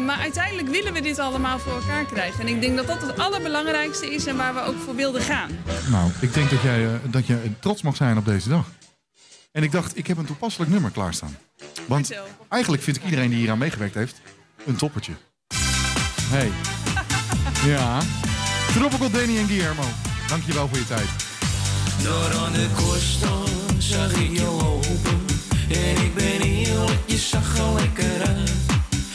Maar 0.00 0.18
uiteindelijk 0.18 0.68
willen 0.68 0.92
we 0.92 1.00
dit 1.00 1.18
allemaal 1.18 1.58
voor 1.58 1.72
elkaar 1.72 2.04
krijgen. 2.04 2.40
En 2.40 2.48
ik 2.48 2.60
denk 2.60 2.76
dat 2.76 2.86
dat 2.86 3.02
het 3.02 3.18
allerbelangrijkste 3.18 4.14
is 4.14 4.26
en 4.26 4.36
waar 4.36 4.54
we 4.54 4.60
ook 4.60 4.78
voor 4.84 4.94
wilden 4.94 5.22
gaan. 5.22 5.50
Nou, 5.90 6.10
ik 6.20 6.34
denk 6.34 6.50
dat 6.50 6.62
jij 6.62 6.86
dat 7.10 7.26
je 7.26 7.38
trots 7.58 7.82
mag 7.82 7.96
zijn 7.96 8.18
op 8.18 8.24
deze 8.24 8.48
dag. 8.48 8.66
En 9.52 9.62
ik 9.62 9.72
dacht, 9.72 9.96
ik 9.98 10.06
heb 10.06 10.16
een 10.16 10.24
toepasselijk 10.24 10.70
nummer 10.70 10.90
klaarstaan. 10.90 11.36
Want 11.86 12.12
eigenlijk 12.48 12.82
vind 12.82 12.96
ik 12.96 13.04
iedereen 13.04 13.30
die 13.30 13.38
hier 13.38 13.50
aan 13.50 13.58
meegewerkt 13.58 13.94
heeft 13.94 14.20
een 14.66 14.76
toppertje. 14.76 15.12
Hey. 16.22 16.50
Ja. 17.66 18.00
Tropical 18.72 19.10
Danny 19.10 19.38
en 19.38 19.46
Guillermo. 19.46 19.82
Dankjewel 20.28 20.68
voor 20.68 20.78
je 20.78 20.86
tijd. 20.86 21.08
Door 22.02 22.32
aan 22.34 22.52
de 22.52 22.66
kosten 22.74 23.82
zag 23.82 24.12
ik 24.12 24.32
je 24.38 24.44
lopen 24.44 25.20
En 25.68 26.04
ik 26.04 26.14
ben 26.14 26.40
eerlijk, 26.40 27.00
je 27.06 27.18
zag 27.18 27.58
er 27.58 27.72
lekker 27.72 28.26
uit 28.26 28.52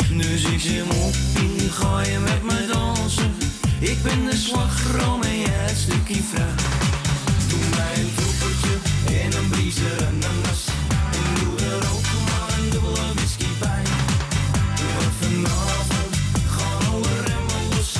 Dus 0.10 0.44
ik 0.44 0.60
zeg 0.60 0.86
moppie, 0.86 1.70
ga 1.70 2.02
je 2.02 2.20
met 2.20 2.44
me 2.44 2.68
dansen 2.74 3.32
Ik 3.80 4.04
ben 4.04 4.26
de 4.26 4.36
slagroom 4.36 5.24
en 5.24 5.40
jij 5.40 5.50
het 5.50 5.78
stukje 5.78 6.24
fruit 6.24 6.62
Doe 7.50 7.60
mij 7.70 8.27
een 9.06 9.30
troepertje 9.30 9.90
en 9.90 10.06
een 10.06 10.24
ananas 10.24 10.66
En 11.12 11.44
doe 11.44 11.68
er 11.70 11.84
ook 11.94 12.08
maar 12.28 12.58
een 12.58 12.70
dubbele 12.70 13.14
whisky 13.16 13.46
bij. 13.60 13.84
Want 14.96 15.14
vanavond 15.20 16.14
gaan 16.56 16.94
alle 16.94 17.14
remmen 17.26 17.64
los. 17.70 17.96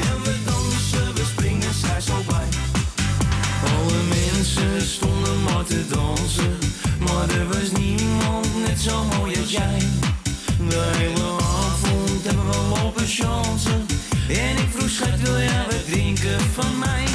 En 0.00 0.22
we 0.22 0.34
dansen, 0.44 1.14
we 1.14 1.24
springen, 1.32 1.74
zij 1.74 2.00
zo 2.00 2.14
bij. 2.26 2.48
Alle 3.74 4.02
mensen 4.08 4.86
stonden 4.86 5.42
maar 5.42 5.64
te 5.64 5.86
dansen, 5.88 6.58
maar 6.98 7.28
er 7.28 7.48
was 7.48 7.70
niemand 7.78 8.46
net 8.66 8.80
zo 8.80 9.04
mooi 9.04 9.36
als 9.40 9.50
jij. 9.50 9.78
De 10.68 10.90
hele 10.96 11.32
avond 11.32 12.24
hebben 12.24 12.46
we 12.46 12.56
lopen 12.74 13.06
chansen, 13.06 13.86
en 14.28 14.56
ik 14.56 14.68
vroeg 14.74 14.90
schat 14.90 15.20
wil 15.20 15.38
jij 15.38 15.64
wat 15.70 15.86
drinken 15.86 16.40
van 16.40 16.78
mij? 16.78 17.05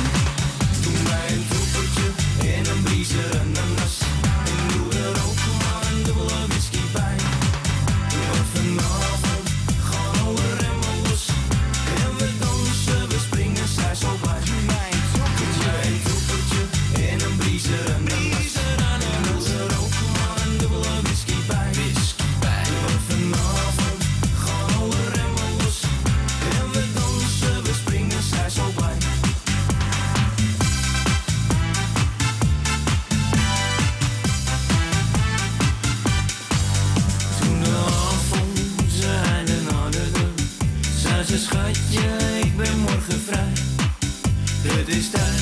Het 44.64 44.88
is 44.88 45.10
tijd 45.10 45.42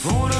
voor 0.00 0.33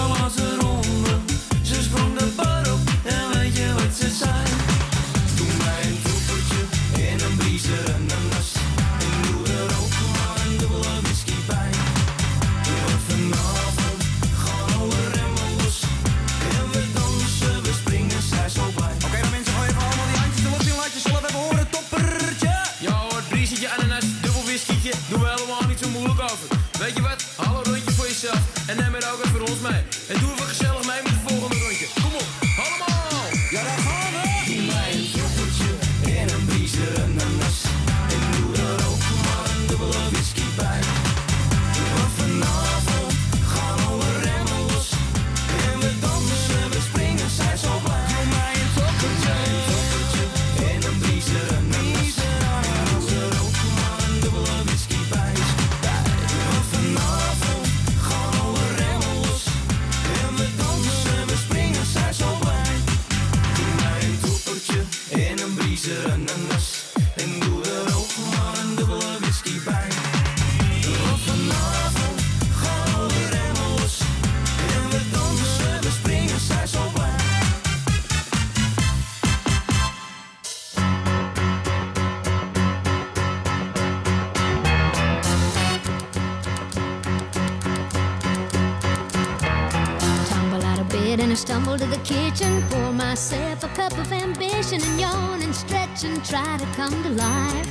and 96.04 96.24
try 96.24 96.56
to 96.56 96.66
come 96.76 97.02
to 97.02 97.10
life. 97.10 97.70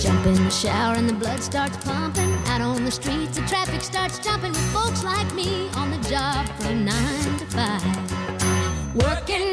Jump 0.00 0.26
in 0.26 0.44
the 0.44 0.50
shower 0.50 0.94
and 0.94 1.08
the 1.08 1.14
blood 1.14 1.40
starts 1.40 1.76
pumping. 1.78 2.32
Out 2.46 2.60
on 2.60 2.84
the 2.84 2.90
streets, 2.90 3.36
the 3.36 3.46
traffic 3.46 3.80
starts 3.80 4.18
jumping 4.18 4.52
with 4.52 4.72
folks 4.72 5.02
like 5.04 5.32
me 5.34 5.68
on 5.70 5.90
the 5.90 6.08
job 6.08 6.46
from 6.58 6.84
nine 6.84 7.38
to 7.38 7.46
five. 7.46 8.94
Working 8.94 9.49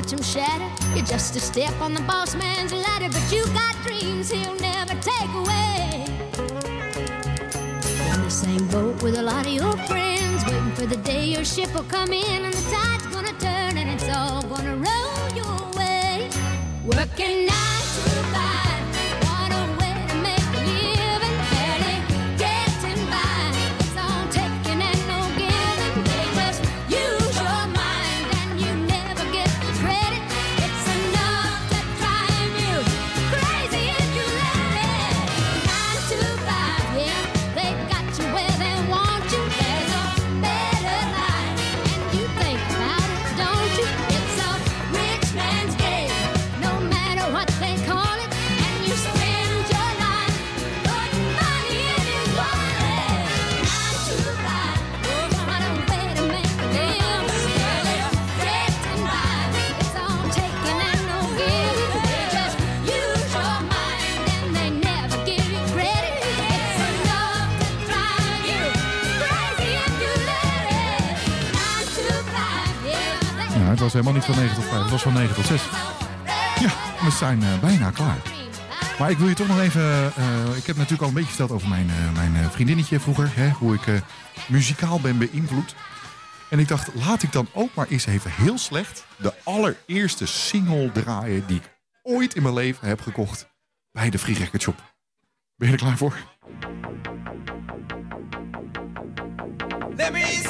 watch 0.00 0.12
him 0.12 0.22
shatter. 0.22 0.96
You're 0.96 1.04
just 1.04 1.36
a 1.36 1.40
step 1.40 1.78
on 1.80 1.92
the 1.92 2.00
boss 2.02 2.34
man's 2.34 2.72
ladder, 2.72 3.08
but 3.08 3.32
you 3.32 3.44
got 3.52 3.74
dreams 3.84 4.30
he'll 4.30 4.54
never 4.56 4.94
take 4.94 5.32
away. 5.34 6.04
In 8.14 8.22
the 8.22 8.30
same 8.30 8.66
boat 8.68 9.02
with 9.02 9.16
a 9.16 9.22
lot 9.22 9.46
of 9.46 9.52
your 9.52 9.76
friends, 9.88 10.44
waiting 10.46 10.72
for 10.72 10.86
the 10.86 10.96
day 10.96 11.26
your 11.26 11.44
ship 11.44 11.72
will 11.74 11.84
come 11.84 12.12
in 12.12 12.44
and 12.44 12.54
the 12.54 12.70
tide's 12.70 12.89
was 73.92 74.02
helemaal 74.02 74.26
niet 74.26 74.36
van 74.36 74.44
9 74.44 74.54
tot 74.54 74.64
5, 74.64 74.82
het 74.82 74.90
was 74.90 75.02
van 75.02 75.12
9 75.12 75.34
tot 75.34 75.46
6. 75.46 75.62
Ja, 76.60 77.04
we 77.04 77.10
zijn 77.10 77.42
eh, 77.42 77.60
bijna 77.60 77.90
klaar. 77.90 78.22
Maar 78.98 79.10
ik 79.10 79.18
wil 79.18 79.28
je 79.28 79.34
toch 79.34 79.48
nog 79.48 79.60
even... 79.60 80.12
eh, 80.16 80.56
ik 80.56 80.66
heb 80.66 80.76
natuurlijk 80.76 81.02
al 81.02 81.08
een 81.08 81.14
beetje 81.14 81.28
verteld 81.28 81.50
over 81.50 81.68
mijn, 81.68 81.90
eh, 81.90 82.12
mijn 82.12 82.50
vriendinnetje 82.50 83.00
vroeger. 83.00 83.30
Hè, 83.34 83.48
hoe 83.50 83.74
ik 83.74 84.02
muzikaal 84.48 85.00
ben 85.00 85.18
beïnvloed. 85.18 85.74
En 86.50 86.58
ik 86.58 86.68
dacht, 86.68 86.94
laat 86.94 87.22
ik 87.22 87.32
dan 87.32 87.48
ook 87.52 87.74
maar 87.74 87.86
eens 87.88 88.06
even 88.06 88.30
heel 88.30 88.58
slecht... 88.58 89.04
de 89.16 89.34
allereerste 89.44 90.26
single 90.26 90.92
draaien 90.92 91.46
die 91.46 91.56
ik 91.56 91.78
ooit 92.02 92.34
in 92.34 92.42
mijn 92.42 92.54
leven 92.54 92.88
heb 92.88 93.00
gekocht... 93.00 93.48
bij 93.92 94.10
de 94.10 94.18
Free 94.18 94.36
Record 94.36 94.62
Shop. 94.62 94.94
Ben 95.56 95.68
je 95.68 95.74
er 95.74 95.80
klaar 95.80 95.96
voor? 95.96 96.16
Let 99.96 100.12
me 100.12 100.49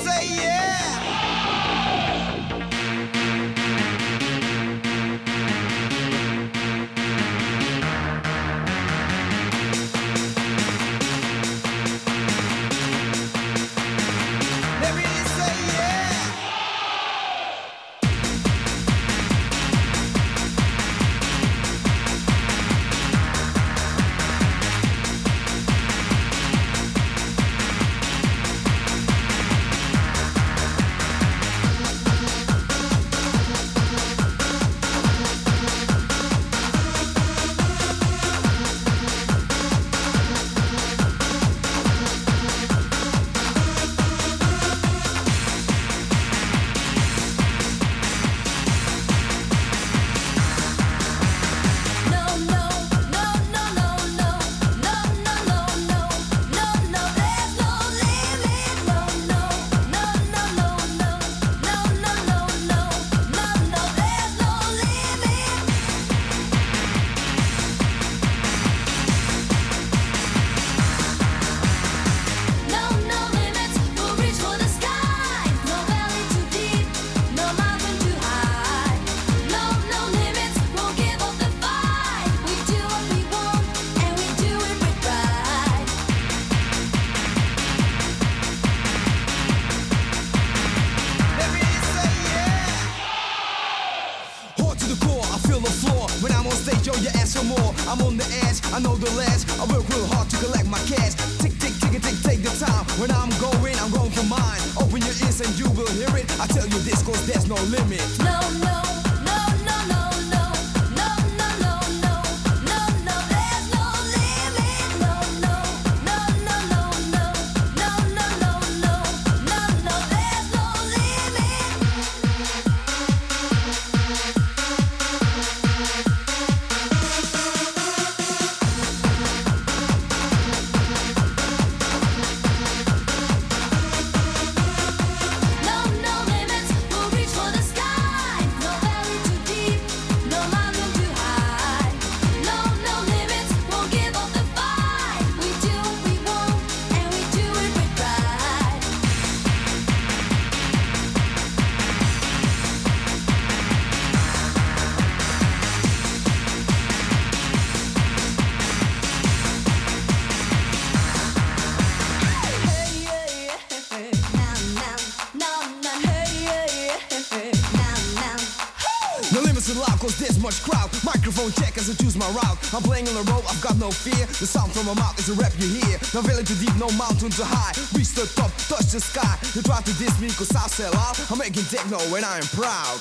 route. 172.33 172.59
I'm 172.75 172.83
playing 172.83 173.09
on 173.09 173.15
the 173.15 173.27
road, 173.33 173.45
I've 173.51 173.61
got 173.61 173.77
no 173.77 173.91
fear. 173.91 174.27
The 174.41 174.47
sound 174.47 174.73
from 174.73 174.87
my 174.87 174.95
mouth 174.95 175.19
is 175.19 175.29
a 175.29 175.35
rap 175.35 175.53
you 175.59 175.69
hear. 175.69 175.99
No 176.15 176.21
village 176.23 176.49
too 176.49 176.59
deep, 176.65 176.75
no 176.77 176.89
mountain 176.97 177.31
too 177.31 177.45
high. 177.45 177.73
Reach 177.97 178.13
the 178.15 178.27
top, 178.39 178.51
touch 178.69 178.89
the 178.93 179.01
sky. 179.01 179.35
You 179.55 179.63
try 179.63 179.81
to 179.83 179.93
diss 179.99 180.15
me 180.21 180.29
cause 180.39 180.51
I 180.55 180.67
sell 180.69 180.95
out. 180.95 181.17
I'm 181.31 181.39
making 181.39 181.65
techno 181.65 181.99
and 182.17 182.25
I 182.25 182.37
am 182.43 182.49
proud. 182.61 182.99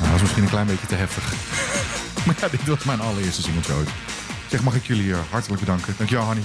Nou, 0.00 0.12
was 0.12 0.20
misschien 0.20 0.42
een 0.42 0.48
klein 0.48 0.66
beetje 0.66 0.86
te 0.86 0.94
heftig. 0.94 1.24
maar 2.26 2.36
ja, 2.40 2.48
dit 2.48 2.66
was 2.66 2.84
mijn 2.84 3.00
allereerste 3.00 3.42
singeltje 3.42 3.72
ooit. 3.72 3.88
Zeg, 4.50 4.62
mag 4.62 4.74
ik 4.74 4.86
jullie 4.86 5.12
eh, 5.12 5.18
hartelijk 5.30 5.60
bedanken. 5.60 5.94
Dankjewel, 5.96 6.24
Hanny. 6.24 6.42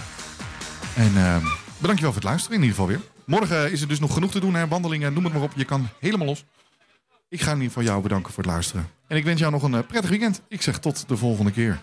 En 0.95 1.11
uh, 1.15 1.35
bedankt 1.77 2.01
voor 2.01 2.13
het 2.13 2.23
luisteren 2.23 2.57
in 2.57 2.63
ieder 2.63 2.77
geval 2.77 2.87
weer. 2.87 3.01
Morgen 3.25 3.65
eh, 3.65 3.71
is 3.71 3.81
er 3.81 3.87
dus 3.87 3.99
nog 3.99 4.13
genoeg 4.13 4.31
te 4.31 4.39
doen, 4.39 4.53
hè? 4.53 4.67
wandelingen, 4.67 5.13
noem 5.13 5.23
het 5.23 5.33
maar 5.33 5.41
op. 5.41 5.51
Je 5.55 5.65
kan 5.65 5.89
helemaal 5.99 6.27
los. 6.27 6.45
Ik 7.31 7.41
ga 7.41 7.51
in 7.51 7.55
ieder 7.55 7.67
geval 7.67 7.83
jou 7.83 8.01
bedanken 8.01 8.33
voor 8.33 8.43
het 8.43 8.51
luisteren. 8.51 8.87
En 9.07 9.17
ik 9.17 9.23
wens 9.23 9.39
jou 9.39 9.51
nog 9.51 9.63
een 9.63 9.73
eh, 9.73 9.87
prettig 9.87 10.09
weekend. 10.09 10.41
Ik 10.47 10.61
zeg 10.61 10.79
tot 10.79 11.07
de 11.07 11.17
volgende 11.17 11.51
keer. 11.51 11.79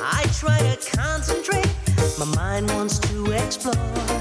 I 0.00 0.26
try 0.32 0.58
to 0.58 0.76
concentrate, 0.96 1.68
my 2.18 2.26
mind 2.36 2.70
wants 2.72 2.98
to 2.98 3.30
explore. 3.30 4.13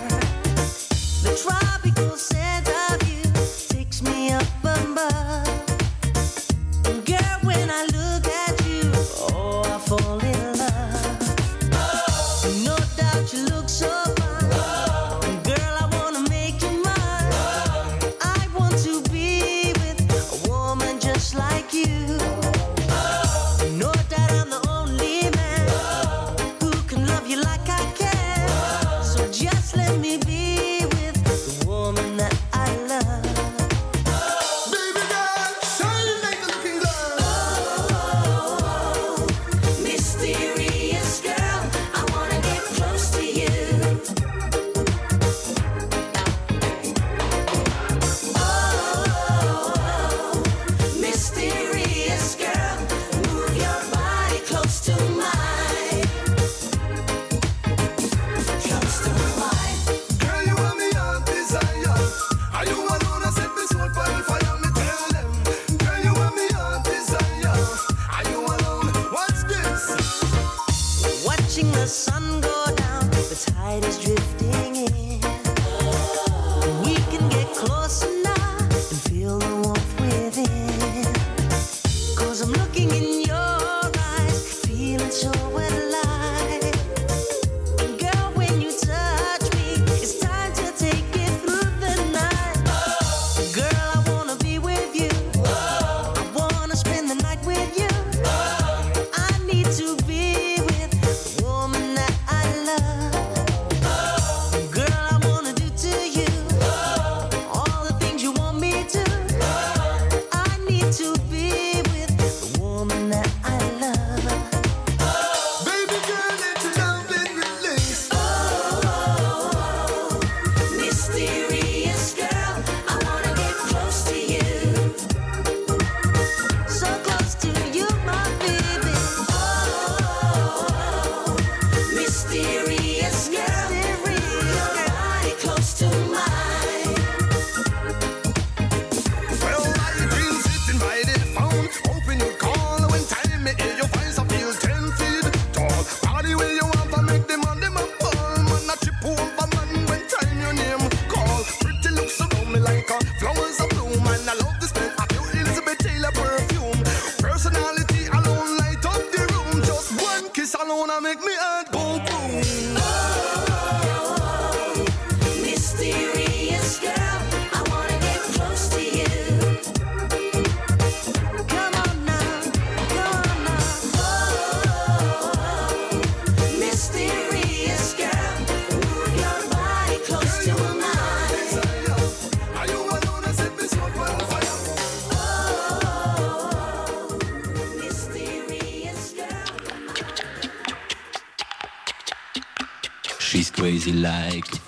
like 194.03 194.62